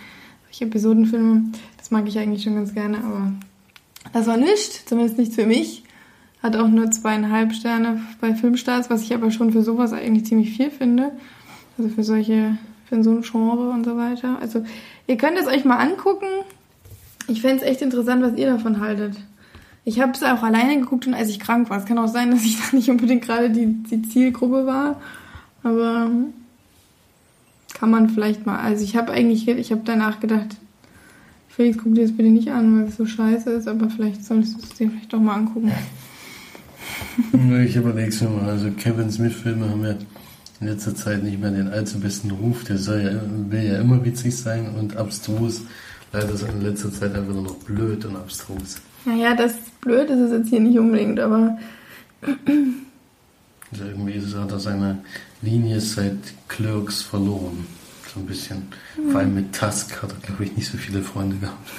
solche 0.45 0.65
Episodenfilme. 0.65 1.45
Das 1.77 1.89
mag 1.89 2.07
ich 2.07 2.19
eigentlich 2.19 2.43
schon 2.43 2.55
ganz 2.55 2.73
gerne, 2.73 2.97
aber 2.97 3.31
das 4.11 4.27
war 4.27 4.37
nicht, 4.37 4.87
zumindest 4.87 5.17
nicht 5.17 5.33
für 5.33 5.47
mich. 5.47 5.82
Hat 6.43 6.57
auch 6.57 6.67
nur 6.67 6.91
zweieinhalb 6.91 7.53
Sterne 7.53 8.01
bei 8.19 8.35
Filmstarts, 8.35 8.89
was 8.89 9.01
ich 9.01 9.13
aber 9.13 9.31
schon 9.31 9.53
für 9.53 9.63
sowas 9.63 9.93
eigentlich 9.93 10.25
ziemlich 10.25 10.55
viel 10.55 10.69
finde. 10.69 11.11
Also 11.77 11.89
für 11.89 12.03
solche, 12.03 12.57
für 12.85 13.01
so 13.01 13.11
ein 13.11 13.21
Genre 13.21 13.69
und 13.69 13.85
so 13.85 13.97
weiter. 13.97 14.37
Also 14.41 14.63
ihr 15.07 15.17
könnt 15.17 15.37
es 15.39 15.47
euch 15.47 15.63
mal 15.63 15.77
angucken. 15.77 16.27
Ich 17.27 17.41
fände 17.41 17.63
es 17.63 17.69
echt 17.69 17.81
interessant, 17.81 18.21
was 18.21 18.37
ihr 18.37 18.47
davon 18.47 18.81
haltet. 18.81 19.15
Ich 19.85 20.01
habe 20.01 20.11
es 20.11 20.21
auch 20.21 20.43
alleine 20.43 20.79
geguckt 20.79 21.07
und 21.07 21.13
als 21.13 21.29
ich 21.29 21.39
krank 21.39 21.69
war. 21.69 21.77
Es 21.77 21.85
kann 21.85 21.97
auch 21.97 22.07
sein, 22.07 22.31
dass 22.31 22.43
ich 22.43 22.57
da 22.71 22.75
nicht 22.75 22.89
unbedingt 22.89 23.23
gerade 23.23 23.49
die, 23.49 23.65
die 23.65 24.01
Zielgruppe 24.03 24.65
war. 24.65 25.01
Aber 25.63 26.11
kann 27.73 27.89
man 27.89 28.09
vielleicht 28.09 28.45
mal. 28.45 28.59
Also 28.59 28.83
ich 28.83 28.95
habe 28.95 29.11
eigentlich, 29.11 29.47
ich 29.47 29.71
habe 29.71 29.81
danach 29.85 30.19
gedacht, 30.19 30.57
Felix, 31.49 31.77
guck 31.77 31.93
dir 31.95 32.01
das 32.01 32.11
bitte 32.11 32.29
nicht 32.29 32.51
an, 32.51 32.79
weil 32.79 32.87
es 32.87 32.97
so 32.97 33.05
scheiße 33.05 33.49
ist, 33.51 33.67
aber 33.67 33.89
vielleicht 33.89 34.25
solltest 34.25 34.55
du 34.55 34.59
es 34.63 34.69
dir 34.73 34.89
vielleicht 34.89 35.13
doch 35.13 35.19
mal 35.19 35.35
angucken. 35.35 35.71
Ich 37.65 37.75
überlege 37.75 38.09
es 38.09 38.21
mir 38.21 38.29
mal. 38.29 38.49
Also 38.49 38.71
Kevin 38.71 39.11
Smith-Filme 39.11 39.69
haben 39.69 39.83
ja 39.83 39.95
in 40.59 40.67
letzter 40.67 40.95
Zeit 40.95 41.23
nicht 41.23 41.39
mehr 41.39 41.51
den 41.51 41.67
allzu 41.67 41.99
besten 41.99 42.31
Ruf. 42.31 42.63
Der 42.63 42.77
soll 42.77 43.01
ja, 43.01 43.11
will 43.51 43.63
ja 43.63 43.79
immer 43.79 44.03
witzig 44.03 44.35
sein 44.35 44.73
und 44.75 44.97
abstrus 44.97 45.61
leider 46.13 46.33
ist 46.33 46.43
in 46.43 46.61
letzter 46.61 46.91
Zeit 46.91 47.13
einfach 47.15 47.33
nur 47.33 47.43
noch 47.43 47.55
blöd 47.55 48.05
und 48.05 48.15
abstrus. 48.15 48.77
Naja, 49.05 49.35
das 49.35 49.55
blöd 49.81 50.09
ist 50.09 50.19
es 50.19 50.31
jetzt 50.31 50.49
hier 50.49 50.61
nicht 50.61 50.77
unbedingt, 50.77 51.19
aber. 51.19 51.57
Also 53.71 53.85
irgendwie 53.85 54.13
ist 54.13 54.25
es, 54.25 54.35
hat 54.35 54.51
er 54.51 54.59
seine 54.59 54.99
Linie 55.41 55.81
seit 55.81 56.19
Clerks 56.47 57.01
verloren. 57.01 57.65
So 58.13 58.19
ein 58.19 58.27
bisschen. 58.27 58.67
Mhm. 58.95 59.11
Vor 59.11 59.19
allem 59.19 59.35
mit 59.35 59.53
Tusk 59.53 60.01
hat 60.01 60.11
er, 60.11 60.27
glaube 60.27 60.45
ich, 60.45 60.55
nicht 60.55 60.71
so 60.71 60.77
viele 60.77 61.01
Freunde 61.01 61.37
gehabt. 61.37 61.69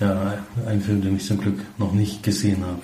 ja, 0.00 0.38
ein 0.66 0.80
Film, 0.80 1.02
den 1.02 1.16
ich 1.16 1.26
zum 1.26 1.38
Glück 1.38 1.60
noch 1.78 1.92
nicht 1.92 2.22
gesehen 2.22 2.64
habe. 2.64 2.82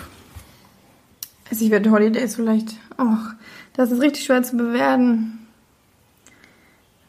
Also 1.50 1.64
ich 1.64 1.70
werde 1.70 1.90
Holidays 1.90 2.36
vielleicht. 2.36 2.74
Ach, 2.96 3.34
das 3.74 3.90
ist 3.90 4.00
richtig 4.00 4.24
schwer 4.24 4.42
zu 4.42 4.56
bewerten. 4.56 5.46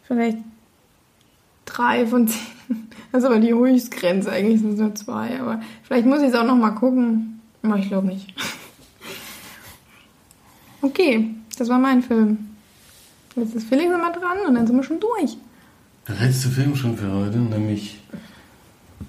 Vielleicht 0.04 0.38
drei 1.66 2.08
von 2.08 2.28
zehn. 2.28 2.42
Das 3.14 3.24
ist 3.24 3.30
aber 3.30 3.40
die 3.40 3.54
Höchstgrenze, 3.54 4.30
eigentlich 4.30 4.60
sind 4.60 4.74
es 4.74 4.80
nur 4.80 4.94
zwei. 4.94 5.40
Aber 5.40 5.62
vielleicht 5.84 6.06
muss 6.06 6.20
ich 6.20 6.28
es 6.28 6.36
auch 6.36 6.44
noch 6.44 6.58
mal 6.58 6.72
gucken. 6.72 7.40
Aber 7.64 7.78
ich 7.78 7.88
glaube 7.88 8.08
nicht. 8.08 8.34
Okay, 10.80 11.34
das 11.58 11.70
war 11.70 11.80
mein 11.80 12.04
Film. 12.04 12.38
Jetzt 13.36 13.56
ist 13.56 13.68
Felix 13.68 13.88
immer 13.88 14.12
dran 14.12 14.38
und 14.48 14.56
dann 14.56 14.68
sind 14.68 14.76
wir 14.76 14.84
schon 14.84 15.00
durch. 15.00 15.38
Der 16.08 16.16
letzte 16.16 16.50
Film 16.50 16.76
schon 16.76 16.96
für 16.96 17.12
heute, 17.12 17.38
nämlich 17.38 18.00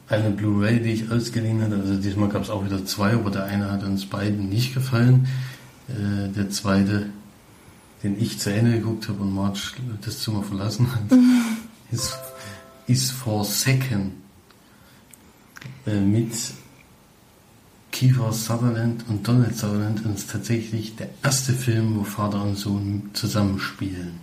eine 0.08 0.30
Blu-ray, 0.30 0.80
die 0.80 0.92
ich 0.92 1.10
ausgeliehen 1.10 1.62
hatte. 1.62 1.76
Also 1.76 1.96
diesmal 1.96 2.28
gab 2.28 2.42
es 2.42 2.50
auch 2.50 2.64
wieder 2.64 2.84
zwei, 2.84 3.12
aber 3.12 3.30
der 3.30 3.44
eine 3.44 3.70
hat 3.70 3.82
uns 3.82 4.06
beiden 4.06 4.48
nicht 4.48 4.74
gefallen. 4.74 5.28
Äh, 5.88 6.28
der 6.28 6.50
zweite, 6.50 7.10
den 8.02 8.20
ich 8.20 8.38
zu 8.38 8.52
Ende 8.52 8.72
geguckt 8.72 9.08
habe 9.08 9.22
und 9.22 9.34
Marge 9.34 9.58
das 10.04 10.20
Zimmer 10.20 10.42
verlassen 10.42 10.92
hat, 10.92 11.02
ist, 11.90 12.16
ist 12.86 13.10
Forsaken. 13.12 14.12
Äh, 15.86 16.00
mit 16.00 16.32
Kiefer 17.90 18.32
Sutherland 18.32 19.04
und 19.08 19.26
Donald 19.26 19.56
Sutherland 19.56 20.04
und 20.04 20.16
ist 20.16 20.30
tatsächlich 20.30 20.96
der 20.96 21.08
erste 21.22 21.52
Film, 21.52 21.96
wo 21.96 22.04
Vater 22.04 22.42
und 22.42 22.56
Sohn 22.56 23.10
zusammenspielen. 23.14 24.20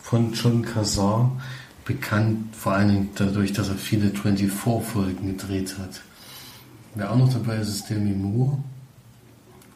Von 0.00 0.32
John 0.34 0.62
Cassar, 0.62 1.32
bekannt 1.86 2.54
vor 2.54 2.72
allen 2.72 2.88
Dingen 2.88 3.08
dadurch, 3.14 3.52
dass 3.52 3.68
er 3.68 3.76
viele 3.76 4.10
24-Folgen 4.10 5.38
gedreht 5.38 5.76
hat. 5.78 6.02
Wer 6.94 7.10
auch 7.10 7.16
noch 7.16 7.32
dabei 7.32 7.56
ist, 7.56 7.68
ist 7.68 7.88
Demi 7.88 8.10
Moore. 8.10 8.58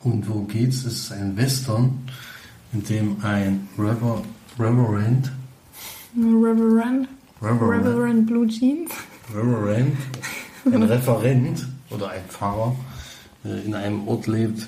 Und 0.02 0.28
wo 0.28 0.42
geht's? 0.42 0.84
Es 0.84 1.04
ist 1.04 1.12
ein 1.12 1.36
Western, 1.36 1.98
in 2.72 2.84
dem 2.84 3.16
ein 3.22 3.68
Rever 3.78 4.22
Reverend, 4.58 5.30
Reverend, 6.16 7.08
Reverend, 7.40 7.86
Reverend 7.86 8.26
Blue 8.26 8.46
Jeans. 8.48 8.90
Reverend, 9.34 9.96
ein 10.64 10.82
Referent 10.82 11.66
oder 11.90 12.10
ein 12.10 12.24
Pfarrer 12.28 12.74
äh, 13.44 13.64
in 13.64 13.74
einem 13.74 14.08
Ort 14.08 14.26
lebt, 14.26 14.66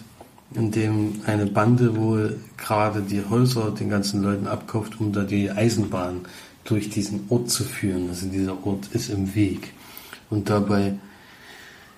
in 0.55 0.70
dem 0.70 1.20
eine 1.26 1.46
Bande 1.46 1.96
wohl 1.96 2.38
gerade 2.57 3.02
die 3.02 3.22
Häuser 3.28 3.72
den 3.72 3.90
ganzen 3.90 4.22
Leuten 4.22 4.46
abkauft, 4.46 5.00
um 5.00 5.12
da 5.12 5.24
die 5.24 5.50
Eisenbahn 5.50 6.22
durch 6.64 6.90
diesen 6.90 7.27
Ort 7.29 7.51
zu 7.51 7.64
führen. 7.64 8.09
Also 8.09 8.27
dieser 8.29 8.64
Ort 8.66 8.88
ist 8.92 9.11
im 9.11 9.35
Weg. 9.35 9.72
Und 10.31 10.48
dabei 10.51 10.94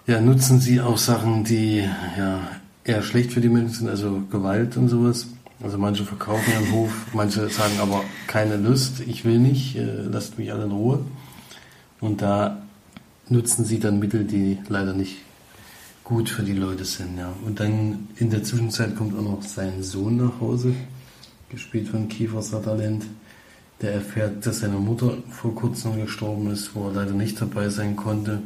ja, 0.07 0.21
nutzen 0.21 0.61
sie 0.61 0.81
auch 0.81 0.99
Sachen, 0.99 1.45
die 1.45 1.79
ja, 2.19 2.41
eher 2.85 3.03
schlecht 3.03 3.33
für 3.33 3.41
die 3.41 3.49
Menschen 3.49 3.75
sind, 3.75 3.89
also 3.89 4.23
Gewalt 4.31 4.77
und 4.77 4.89
sowas. 4.89 5.27
Also 5.63 5.79
manche 5.79 6.05
verkaufen 6.05 6.53
ihren 6.53 6.73
Hof, 6.73 6.91
manche 7.15 7.49
sagen 7.49 7.79
aber 7.81 8.05
keine 8.27 8.57
Lust, 8.57 9.01
ich 9.07 9.25
will 9.25 9.39
nicht, 9.39 9.77
äh, 9.77 10.03
lasst 10.03 10.37
mich 10.37 10.53
alle 10.53 10.65
in 10.65 10.73
Ruhe. 10.73 11.01
Und 12.01 12.21
da 12.21 12.63
nutzen 13.29 13.65
sie 13.65 13.79
dann 13.79 13.99
Mittel, 13.99 14.25
die 14.25 14.59
leider 14.69 14.93
nicht 14.93 15.17
gut 16.03 16.29
für 16.29 16.43
die 16.43 16.53
Leute 16.53 16.85
sind. 16.85 17.17
Ja. 17.17 17.33
Und 17.47 17.61
dann 17.61 18.09
in 18.17 18.31
der 18.31 18.43
Zwischenzeit 18.45 18.95
kommt 18.95 19.17
auch 19.17 19.23
noch 19.23 19.43
sein 19.43 19.83
Sohn 19.83 20.19
nach 20.19 20.41
Hause, 20.41 20.75
gespielt 21.49 21.89
von 21.89 22.09
Kiefer 22.09 22.43
Sutherland. 22.43 23.05
Der 23.81 23.95
erfährt, 23.95 24.47
dass 24.47 24.61
seine 24.61 24.77
Mutter 24.77 25.19
vor 25.31 25.55
kurzem 25.55 26.01
gestorben 26.01 26.51
ist, 26.51 26.75
wo 26.75 26.89
er 26.89 26.95
leider 26.95 27.13
nicht 27.13 27.41
dabei 27.41 27.69
sein 27.69 27.97
konnte. 27.97 28.43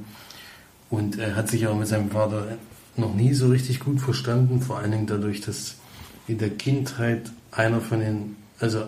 Und 0.90 1.18
er 1.18 1.36
hat 1.36 1.48
sich 1.48 1.66
auch 1.66 1.76
mit 1.76 1.86
seinem 1.86 2.10
Vater 2.10 2.58
noch 2.96 3.14
nie 3.14 3.34
so 3.34 3.48
richtig 3.48 3.80
gut 3.80 4.00
verstanden, 4.00 4.60
vor 4.60 4.78
allen 4.78 4.90
Dingen 4.90 5.06
dadurch, 5.06 5.40
dass 5.40 5.76
in 6.26 6.38
der 6.38 6.50
Kindheit 6.50 7.30
einer 7.52 7.80
von 7.80 8.00
den, 8.00 8.36
also 8.58 8.84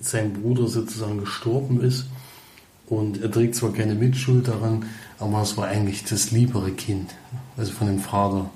sein 0.00 0.32
Bruder 0.32 0.68
sozusagen 0.68 1.18
gestorben 1.18 1.80
ist 1.80 2.06
und 2.86 3.22
er 3.22 3.30
trägt 3.30 3.54
zwar 3.54 3.72
keine 3.72 3.94
Mitschuld 3.94 4.48
daran, 4.48 4.84
aber 5.18 5.42
es 5.42 5.56
war 5.56 5.68
eigentlich 5.68 6.04
das 6.04 6.30
liebere 6.30 6.70
Kind, 6.72 7.14
also 7.56 7.72
von 7.72 7.86
dem 7.86 7.98
Vater. 7.98 8.50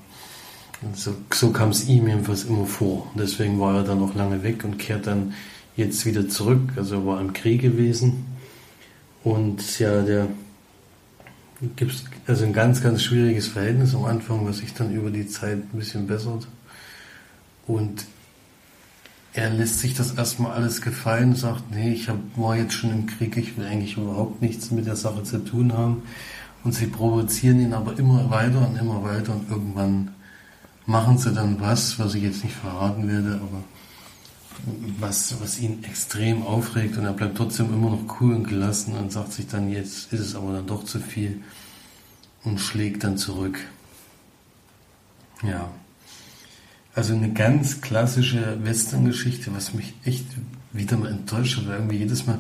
So, 0.95 1.15
so 1.33 1.51
kam 1.51 1.71
es 1.71 1.89
ihm 1.89 2.07
jedenfalls 2.07 2.45
immer 2.45 2.67
vor. 2.67 3.11
Deswegen 3.15 3.59
war 3.59 3.77
er 3.77 3.83
dann 3.85 4.03
auch 4.03 4.15
lange 4.15 4.43
weg 4.43 4.65
und 4.65 4.79
kehrt 4.79 5.07
dann 5.07 5.35
jetzt 5.79 6.05
wieder 6.05 6.29
zurück. 6.29 6.61
Also 6.77 6.97
er 6.97 7.07
war 7.07 7.21
im 7.21 7.33
Krieg 7.33 7.63
gewesen. 7.63 8.27
Und 9.25 9.79
ja, 9.79 10.03
der 10.03 10.29
gibt 11.77 12.05
also 12.27 12.45
ein 12.45 12.53
ganz, 12.53 12.83
ganz 12.83 13.03
schwieriges 13.03 13.47
Verhältnis 13.47 13.95
am 13.95 14.05
Anfang, 14.05 14.47
was 14.47 14.59
sich 14.59 14.75
dann 14.75 14.93
über 14.93 15.11
die 15.11 15.27
Zeit 15.27 15.59
ein 15.59 15.79
bisschen 15.79 16.07
bessert. 16.07 16.47
Und 17.67 18.05
er 19.35 19.51
lässt 19.51 19.79
sich 19.79 19.95
das 19.95 20.15
erstmal 20.15 20.53
alles 20.53 20.83
gefallen, 20.83 21.35
sagt, 21.35 21.71
nee, 21.71 21.93
ich 21.93 22.09
hab, 22.09 22.17
war 22.37 22.57
jetzt 22.57 22.75
schon 22.75 22.91
im 22.91 23.07
Krieg, 23.07 23.37
ich 23.37 23.57
will 23.57 23.67
eigentlich 23.67 23.97
überhaupt 23.97 24.43
nichts 24.43 24.71
mit 24.71 24.87
der 24.87 24.97
Sache 24.97 25.23
zu 25.23 25.39
tun 25.45 25.73
haben. 25.73 26.03
Und 26.65 26.75
sie 26.75 26.87
provozieren 26.87 27.61
ihn 27.61 27.73
aber 27.73 27.97
immer 27.99 28.31
weiter 28.31 28.67
und 28.67 28.77
immer 28.77 29.05
weiter 29.05 29.33
und 29.33 29.49
irgendwann 29.49 30.11
machen 30.87 31.19
sie 31.19 31.33
dann 31.33 31.61
was, 31.61 31.99
was 32.01 32.15
ich 32.15 32.23
jetzt 32.25 32.43
nicht 32.43 32.57
verraten 32.57 33.07
werde, 33.07 33.35
aber 33.35 33.63
was, 34.99 35.41
was 35.41 35.59
ihn 35.59 35.85
extrem 35.85 36.43
aufregt 36.43 36.97
und 36.97 37.05
er 37.05 37.13
bleibt 37.13 37.37
trotzdem 37.37 37.73
immer 37.73 37.91
noch 37.91 38.21
cool 38.21 38.35
und 38.35 38.49
gelassen 38.49 38.95
und 38.95 39.13
sagt 39.13 39.33
sich 39.33 39.47
dann, 39.47 39.71
jetzt 39.71 40.13
ist 40.13 40.21
es 40.21 40.35
aber 40.35 40.53
dann 40.53 40.67
doch 40.67 40.85
zu 40.85 41.01
viel 41.01 41.43
und 42.45 42.59
schlägt 42.59 43.05
dann 43.05 43.17
zurück. 43.19 43.59
Ja. 45.43 45.71
Also 46.95 47.15
eine 47.15 47.33
ganz 47.33 47.81
klassische 47.81 48.59
Western-Geschichte, 48.65 49.55
was 49.55 49.75
mich 49.75 49.95
echt 50.05 50.27
wieder 50.73 50.97
mal 50.97 51.11
enttäuscht 51.11 51.59
hat, 51.59 51.69
weil 51.69 51.77
irgendwie 51.77 51.99
jedes 51.99 52.27
Mal, 52.27 52.39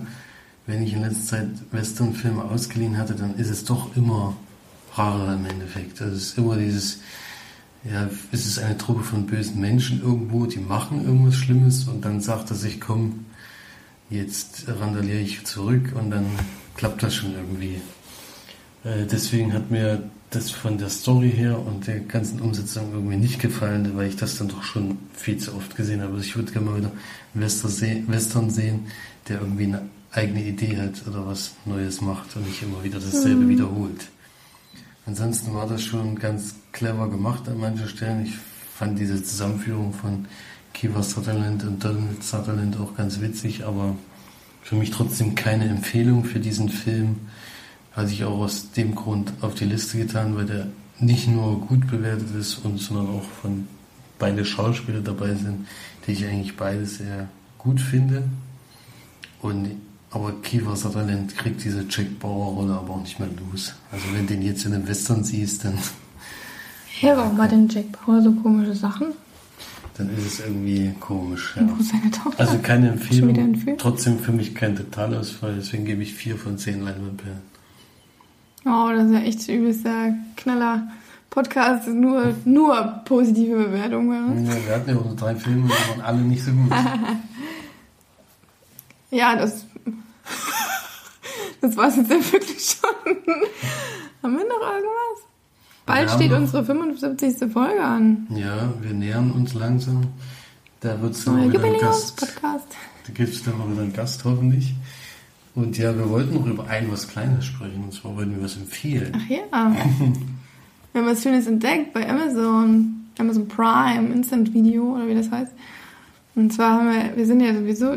wenn 0.66 0.82
ich 0.82 0.92
in 0.92 1.02
letzter 1.02 1.36
Zeit 1.36 1.48
Western-Filme 1.70 2.42
ausgeliehen 2.44 2.98
hatte, 2.98 3.14
dann 3.14 3.36
ist 3.36 3.50
es 3.50 3.64
doch 3.64 3.96
immer 3.96 4.36
rarer 4.94 5.34
im 5.34 5.46
Endeffekt. 5.46 6.02
Also 6.02 6.16
es 6.16 6.22
ist 6.24 6.38
immer 6.38 6.56
dieses, 6.56 6.98
ja, 7.84 8.08
es 8.32 8.46
ist 8.46 8.58
eine 8.58 8.76
Truppe 8.76 9.04
von 9.04 9.26
bösen 9.26 9.60
Menschen 9.60 10.02
irgendwo, 10.02 10.46
die 10.46 10.58
machen 10.58 11.04
irgendwas 11.04 11.36
Schlimmes 11.36 11.86
und 11.88 12.04
dann 12.04 12.20
sagt 12.20 12.50
er 12.50 12.56
sich, 12.56 12.80
komm, 12.80 13.26
jetzt 14.10 14.64
randaliere 14.68 15.20
ich 15.20 15.44
zurück 15.44 15.92
und 15.94 16.10
dann 16.10 16.26
klappt 16.74 17.02
das 17.02 17.14
schon 17.14 17.34
irgendwie. 17.34 17.80
Äh, 18.84 19.06
deswegen 19.06 19.52
hat 19.52 19.70
mir 19.70 20.02
das 20.30 20.50
von 20.50 20.76
der 20.76 20.90
Story 20.90 21.30
her 21.30 21.58
und 21.58 21.86
der 21.86 22.00
ganzen 22.00 22.40
Umsetzung 22.40 22.92
irgendwie 22.92 23.16
nicht 23.16 23.40
gefallen, 23.40 23.96
weil 23.96 24.08
ich 24.08 24.16
das 24.16 24.36
dann 24.36 24.48
doch 24.48 24.62
schon 24.62 24.98
viel 25.14 25.38
zu 25.38 25.54
oft 25.54 25.74
gesehen 25.74 26.02
habe. 26.02 26.14
Also 26.14 26.24
ich 26.24 26.36
würde 26.36 26.52
gerne 26.52 26.70
mal 26.70 26.76
wieder 26.76 26.92
einen 27.34 28.08
Western 28.08 28.50
sehen, 28.50 28.86
der 29.28 29.40
irgendwie 29.40 29.64
eine 29.64 29.82
eigene 30.12 30.42
Idee 30.42 30.76
hat 30.78 31.06
oder 31.06 31.26
was 31.26 31.52
Neues 31.64 32.00
macht 32.00 32.36
und 32.36 32.46
nicht 32.46 32.62
immer 32.62 32.82
wieder 32.82 32.98
dasselbe 32.98 33.44
mhm. 33.44 33.48
wiederholt. 33.48 34.08
Ansonsten 35.06 35.54
war 35.54 35.66
das 35.66 35.82
schon 35.82 36.16
ganz 36.16 36.54
clever 36.78 37.10
gemacht 37.10 37.48
an 37.48 37.58
manchen 37.58 37.88
Stellen. 37.88 38.24
Ich 38.24 38.34
fand 38.72 39.00
diese 39.00 39.20
Zusammenführung 39.22 39.92
von 39.92 40.26
Kiva 40.72 41.02
Sutherland 41.02 41.64
und 41.64 41.82
Donald 41.82 42.22
Sutherland 42.22 42.78
auch 42.78 42.96
ganz 42.96 43.20
witzig, 43.20 43.64
aber 43.64 43.96
für 44.62 44.76
mich 44.76 44.92
trotzdem 44.92 45.34
keine 45.34 45.68
Empfehlung 45.68 46.24
für 46.24 46.38
diesen 46.38 46.68
Film 46.68 47.16
hatte 47.92 48.12
ich 48.12 48.22
auch 48.24 48.38
aus 48.38 48.70
dem 48.70 48.94
Grund 48.94 49.32
auf 49.40 49.56
die 49.56 49.64
Liste 49.64 49.98
getan, 49.98 50.36
weil 50.36 50.46
der 50.46 50.68
nicht 51.00 51.26
nur 51.26 51.60
gut 51.60 51.88
bewertet 51.88 52.28
ist, 52.38 52.64
und, 52.64 52.78
sondern 52.78 53.08
auch 53.08 53.24
von 53.42 53.66
beide 54.20 54.44
Schauspieler 54.44 55.00
dabei 55.00 55.34
sind, 55.34 55.66
die 56.06 56.12
ich 56.12 56.24
eigentlich 56.26 56.56
beide 56.56 56.86
sehr 56.86 57.28
gut 57.58 57.80
finde. 57.80 58.22
Und, 59.42 59.68
aber 60.10 60.32
Kiefer 60.42 60.76
Sutherland 60.76 61.36
kriegt 61.36 61.64
diese 61.64 61.84
Jack 61.88 62.20
Bauer-Rolle 62.20 62.74
aber 62.74 62.94
auch 62.94 63.00
nicht 63.00 63.18
mehr 63.18 63.28
los. 63.50 63.74
Also 63.90 64.04
wenn 64.12 64.28
den 64.28 64.42
jetzt 64.42 64.64
in 64.64 64.74
einem 64.74 64.86
Western 64.86 65.24
siehst, 65.24 65.64
dann... 65.64 65.76
Ja, 67.00 67.16
warum 67.16 67.36
macht 67.36 67.52
denn 67.52 67.68
Jack 67.68 67.86
Bauer 67.92 68.22
so 68.22 68.32
komische 68.32 68.74
Sachen? 68.74 69.08
Dann 69.96 70.10
ist 70.16 70.26
es 70.26 70.40
irgendwie 70.40 70.92
komisch, 71.00 71.54
ja. 71.56 71.62
Und 71.62 71.78
wo 71.78 71.82
seine 71.82 72.10
Tochter? 72.10 72.40
Also 72.40 72.58
keine 72.58 72.90
Empfehlung, 72.90 73.76
trotzdem 73.78 74.18
für 74.18 74.32
mich 74.32 74.54
kein 74.54 74.76
Totalausfall, 74.76 75.56
deswegen 75.58 75.84
gebe 75.84 76.02
ich 76.02 76.14
vier 76.14 76.36
von 76.36 76.56
zehn 76.56 76.82
Leinwandperlen. 76.82 77.40
Oh, 78.64 78.90
das 78.92 79.06
ist 79.06 79.12
ja 79.12 79.20
echt 79.20 79.48
übelster 79.48 80.14
Knaller. 80.36 80.88
Podcast 81.30 81.86
ist 81.86 81.94
nur, 81.94 82.34
nur 82.44 83.02
positive 83.04 83.56
Bewertungen. 83.56 84.46
Ja, 84.46 84.66
wir 84.66 84.74
hatten 84.74 84.90
ja 84.90 84.96
unsere 84.96 85.16
drei 85.16 85.36
Filme, 85.36 85.68
die 85.68 85.90
waren 85.90 86.00
alle 86.00 86.20
nicht 86.20 86.42
so 86.42 86.52
gut. 86.52 86.70
ja, 89.10 89.36
das. 89.36 89.66
das 91.60 91.76
war 91.76 91.88
es 91.88 91.96
jetzt 91.96 92.10
ja 92.10 92.32
wirklich 92.32 92.58
schon. 92.58 93.16
Haben 94.22 94.36
wir 94.36 94.44
noch 94.44 94.60
irgendwas? 94.60 95.27
Bald 95.88 96.10
steht 96.10 96.32
unsere 96.32 96.64
75. 96.64 97.50
Folge 97.50 97.82
an. 97.82 98.26
Ja, 98.34 98.72
wir 98.80 98.92
nähern 98.92 99.30
uns 99.32 99.54
langsam. 99.54 100.02
Da 100.80 101.00
wird 101.00 101.14
es 101.14 101.24
dann 101.24 101.50
wieder 101.50 101.64
einen 101.64 101.80
Gast. 101.80 102.16
Podcast. 102.18 102.66
Da 103.06 103.12
gibt 103.14 103.34
es 103.34 103.42
dann 103.42 103.58
mal 103.58 103.70
wieder 103.72 103.82
einen 103.82 103.92
Gast 103.94 104.22
hoffentlich. 104.24 104.74
Und 105.54 105.76
ja, 105.78 105.96
wir 105.96 106.08
wollten 106.08 106.34
noch 106.34 106.46
über 106.46 106.68
ein 106.68 106.92
was 106.92 107.08
Kleines 107.08 107.46
sprechen, 107.46 107.82
und 107.82 107.92
zwar 107.92 108.14
wollten 108.14 108.36
wir 108.36 108.44
was 108.44 108.56
empfehlen. 108.56 109.12
Ach 109.16 109.28
ja. 109.28 109.40
wir 109.50 111.00
haben 111.00 111.08
was 111.08 111.22
Schönes 111.22 111.46
entdeckt 111.46 111.94
bei 111.94 112.08
Amazon, 112.08 113.06
Amazon 113.18 113.48
Prime, 113.48 114.12
Instant 114.12 114.52
Video 114.54 114.94
oder 114.94 115.08
wie 115.08 115.14
das 115.14 115.30
heißt. 115.30 115.52
Und 116.36 116.52
zwar 116.52 116.74
haben 116.74 116.92
wir, 116.92 117.16
wir 117.16 117.26
sind 117.26 117.40
ja 117.40 117.52
sowieso, 117.54 117.96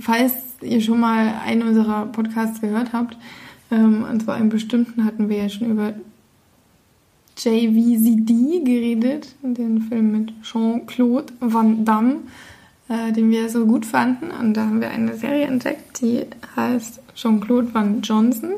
falls 0.00 0.32
ihr 0.62 0.80
schon 0.80 0.98
mal 0.98 1.34
einen 1.44 1.62
unserer 1.62 2.06
Podcasts 2.06 2.60
gehört 2.60 2.92
habt, 2.92 3.16
ähm, 3.70 4.04
und 4.10 4.22
zwar 4.22 4.36
einen 4.36 4.48
bestimmten 4.48 5.04
hatten 5.04 5.28
wir 5.28 5.36
ja 5.36 5.48
schon 5.48 5.70
über 5.70 5.92
JVZD 7.38 8.64
geredet, 8.64 9.34
den 9.42 9.82
Film 9.82 10.12
mit 10.12 10.32
Jean-Claude 10.42 11.32
Van 11.40 11.84
Damme, 11.84 12.16
äh, 12.88 13.12
den 13.12 13.30
wir 13.30 13.48
so 13.48 13.64
gut 13.64 13.86
fanden. 13.86 14.30
Und 14.30 14.54
da 14.54 14.66
haben 14.66 14.80
wir 14.80 14.90
eine 14.90 15.16
Serie 15.16 15.46
entdeckt, 15.46 16.00
die 16.00 16.26
heißt 16.56 17.00
Jean-Claude 17.14 17.72
Van 17.72 18.02
Johnson. 18.02 18.50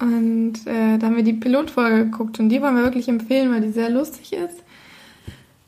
Und 0.00 0.66
äh, 0.66 0.98
da 0.98 1.06
haben 1.06 1.16
wir 1.16 1.24
die 1.24 1.32
Pilotfolge 1.32 2.04
geguckt 2.04 2.40
und 2.40 2.48
die 2.48 2.60
wollen 2.60 2.76
wir 2.76 2.84
wirklich 2.84 3.08
empfehlen, 3.08 3.52
weil 3.52 3.60
die 3.60 3.72
sehr 3.72 3.90
lustig 3.90 4.32
ist. 4.32 4.62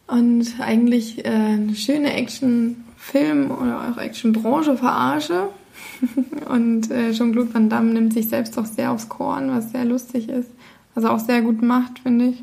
Und 0.07 0.61
eigentlich 0.61 1.25
äh, 1.25 1.29
eine 1.29 1.75
schöne 1.75 2.13
Action-Film 2.15 3.51
oder 3.51 3.91
auch 3.91 3.99
Action-Branche 3.99 4.77
verarsche. 4.77 5.49
und 6.49 6.91
äh, 6.91 7.13
Jean-Claude 7.13 7.53
Van 7.53 7.69
Damme 7.69 7.93
nimmt 7.93 8.13
sich 8.13 8.29
selbst 8.29 8.59
auch 8.59 8.67
sehr 8.67 8.93
aufs 8.93 9.09
Korn, 9.09 9.51
was 9.51 9.73
sehr 9.73 9.85
lustig 9.85 10.29
ist. 10.29 10.51
Er 10.95 11.13
auch 11.13 11.19
sehr 11.19 11.43
gut 11.43 11.63
macht, 11.63 11.99
finde 12.01 12.27
ich. 12.27 12.43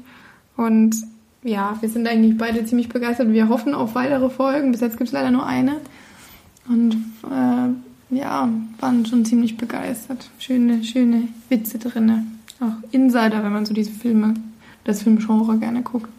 Und 0.57 0.95
ja, 1.43 1.77
wir 1.79 1.89
sind 1.89 2.07
eigentlich 2.07 2.37
beide 2.37 2.65
ziemlich 2.65 2.89
begeistert. 2.89 3.31
Wir 3.31 3.49
hoffen 3.49 3.73
auf 3.73 3.95
weitere 3.95 4.29
Folgen. 4.29 4.71
Bis 4.71 4.81
jetzt 4.81 4.97
gibt 4.97 5.07
es 5.07 5.13
leider 5.13 5.31
nur 5.31 5.45
eine. 5.45 5.77
Und 6.67 6.95
äh, 7.25 8.15
ja, 8.15 8.49
waren 8.79 9.05
schon 9.05 9.25
ziemlich 9.25 9.57
begeistert. 9.57 10.29
Schöne, 10.37 10.83
schöne 10.83 11.29
Witze 11.49 11.79
drin. 11.79 12.39
Auch 12.59 12.73
Insider, 12.91 13.43
wenn 13.43 13.53
man 13.53 13.65
so 13.65 13.73
diese 13.73 13.91
Filme, 13.91 14.35
das 14.83 15.03
Filmgenre 15.03 15.57
gerne 15.57 15.81
guckt. 15.81 16.09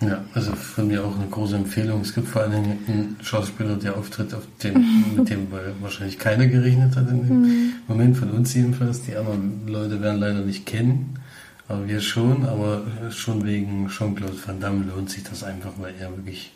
Ja, 0.00 0.24
also 0.32 0.52
von 0.52 0.86
mir 0.86 1.04
auch 1.04 1.18
eine 1.18 1.28
große 1.28 1.56
Empfehlung. 1.56 2.02
Es 2.02 2.14
gibt 2.14 2.28
vor 2.28 2.42
allen 2.42 2.52
Dingen 2.52 2.78
einen 2.86 3.16
Schauspieler, 3.20 3.76
der 3.76 3.96
auftritt, 3.96 4.32
auf 4.32 4.46
den, 4.62 4.84
mit 5.16 5.28
dem 5.28 5.48
wahrscheinlich 5.80 6.18
keiner 6.18 6.46
gerechnet 6.46 6.94
hat 6.94 7.10
in 7.10 7.26
dem 7.26 7.42
mhm. 7.42 7.72
Moment, 7.88 8.16
von 8.16 8.30
uns 8.30 8.54
jedenfalls. 8.54 9.02
Die 9.02 9.16
anderen 9.16 9.66
Leute 9.66 10.00
werden 10.00 10.20
leider 10.20 10.40
nicht 10.42 10.66
kennen, 10.66 11.18
aber 11.66 11.88
wir 11.88 12.00
schon. 12.00 12.46
Aber 12.46 12.82
schon 13.10 13.44
wegen 13.44 13.88
Jean-Claude 13.88 14.36
Van 14.46 14.60
Damme 14.60 14.84
lohnt 14.84 15.10
sich 15.10 15.24
das 15.24 15.42
einfach, 15.42 15.72
weil 15.78 15.94
er 15.98 16.16
wirklich 16.16 16.52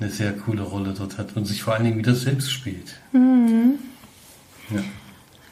eine 0.00 0.10
sehr 0.10 0.32
coole 0.32 0.62
Rolle 0.62 0.94
dort 0.96 1.18
hat 1.18 1.36
und 1.36 1.46
sich 1.46 1.62
vor 1.62 1.74
allen 1.74 1.84
Dingen 1.84 1.98
wieder 1.98 2.14
selbst 2.14 2.50
spielt. 2.50 2.98
Mhm. 3.12 3.74
Ja. 4.70 4.82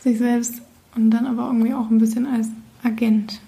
Sich 0.00 0.18
selbst 0.18 0.54
und 0.96 1.10
dann 1.10 1.26
aber 1.26 1.46
irgendwie 1.46 1.74
auch 1.74 1.90
ein 1.90 1.98
bisschen 1.98 2.26
als 2.26 2.48
Agent. 2.82 3.40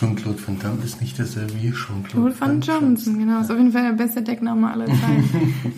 Ja. 0.00 0.06
Jean-Claude 0.06 0.46
Van 0.46 0.58
Damme 0.58 0.84
ist 0.84 1.00
nicht 1.00 1.18
dasselbe 1.18 1.54
wie 1.54 1.72
Jean-Claude 1.72 2.40
Van, 2.40 2.48
Van 2.48 2.60
Johnson. 2.60 3.18
Genau, 3.18 3.40
ist 3.40 3.50
auf 3.50 3.56
jeden 3.56 3.72
Fall 3.72 3.82
der 3.82 3.92
beste 3.92 4.22
Deckname 4.22 4.70
aller 4.70 4.86
Zeiten. 4.86 5.54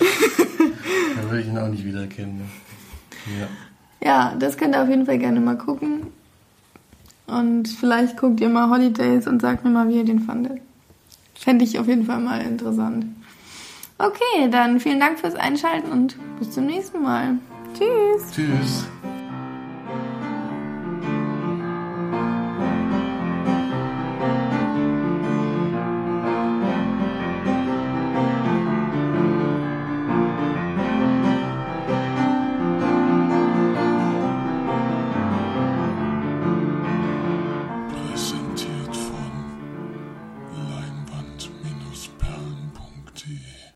da 1.17 1.31
würde 1.31 1.41
ich 1.41 1.49
ihn 1.49 1.59
auch 1.59 1.69
nicht 1.69 1.85
wiedererkennen. 1.85 2.39
Ne? 2.39 2.45
Ja. 3.41 4.09
ja, 4.09 4.35
das 4.37 4.57
könnt 4.57 4.75
ihr 4.75 4.83
auf 4.83 4.89
jeden 4.89 5.07
Fall 5.07 5.19
gerne 5.19 5.41
mal 5.41 5.57
gucken. 5.57 6.09
Und 7.27 7.69
vielleicht 7.69 8.17
guckt 8.17 8.41
ihr 8.41 8.49
mal 8.49 8.69
Holidays 8.69 9.27
und 9.27 9.41
sagt 9.41 9.65
mir 9.65 9.71
mal, 9.71 9.89
wie 9.89 9.97
ihr 9.97 10.05
den 10.05 10.21
fandet. 10.21 10.61
Fände 11.35 11.65
ich 11.65 11.79
auf 11.79 11.89
jeden 11.89 12.07
Fall 12.07 12.21
mal 12.21 12.41
interessant. 12.43 13.07
Okay, 13.99 14.49
dann 14.51 14.81
vielen 14.81 15.01
Dank 15.01 15.19
fürs 15.21 15.35
Einschalten 15.35 15.91
und 15.91 16.17
bis 16.39 16.51
zum 16.51 16.67
nächsten 16.67 17.03
Mal. 17.03 17.39
Tschüss. 17.75 18.33
Tschüss. 18.35 18.85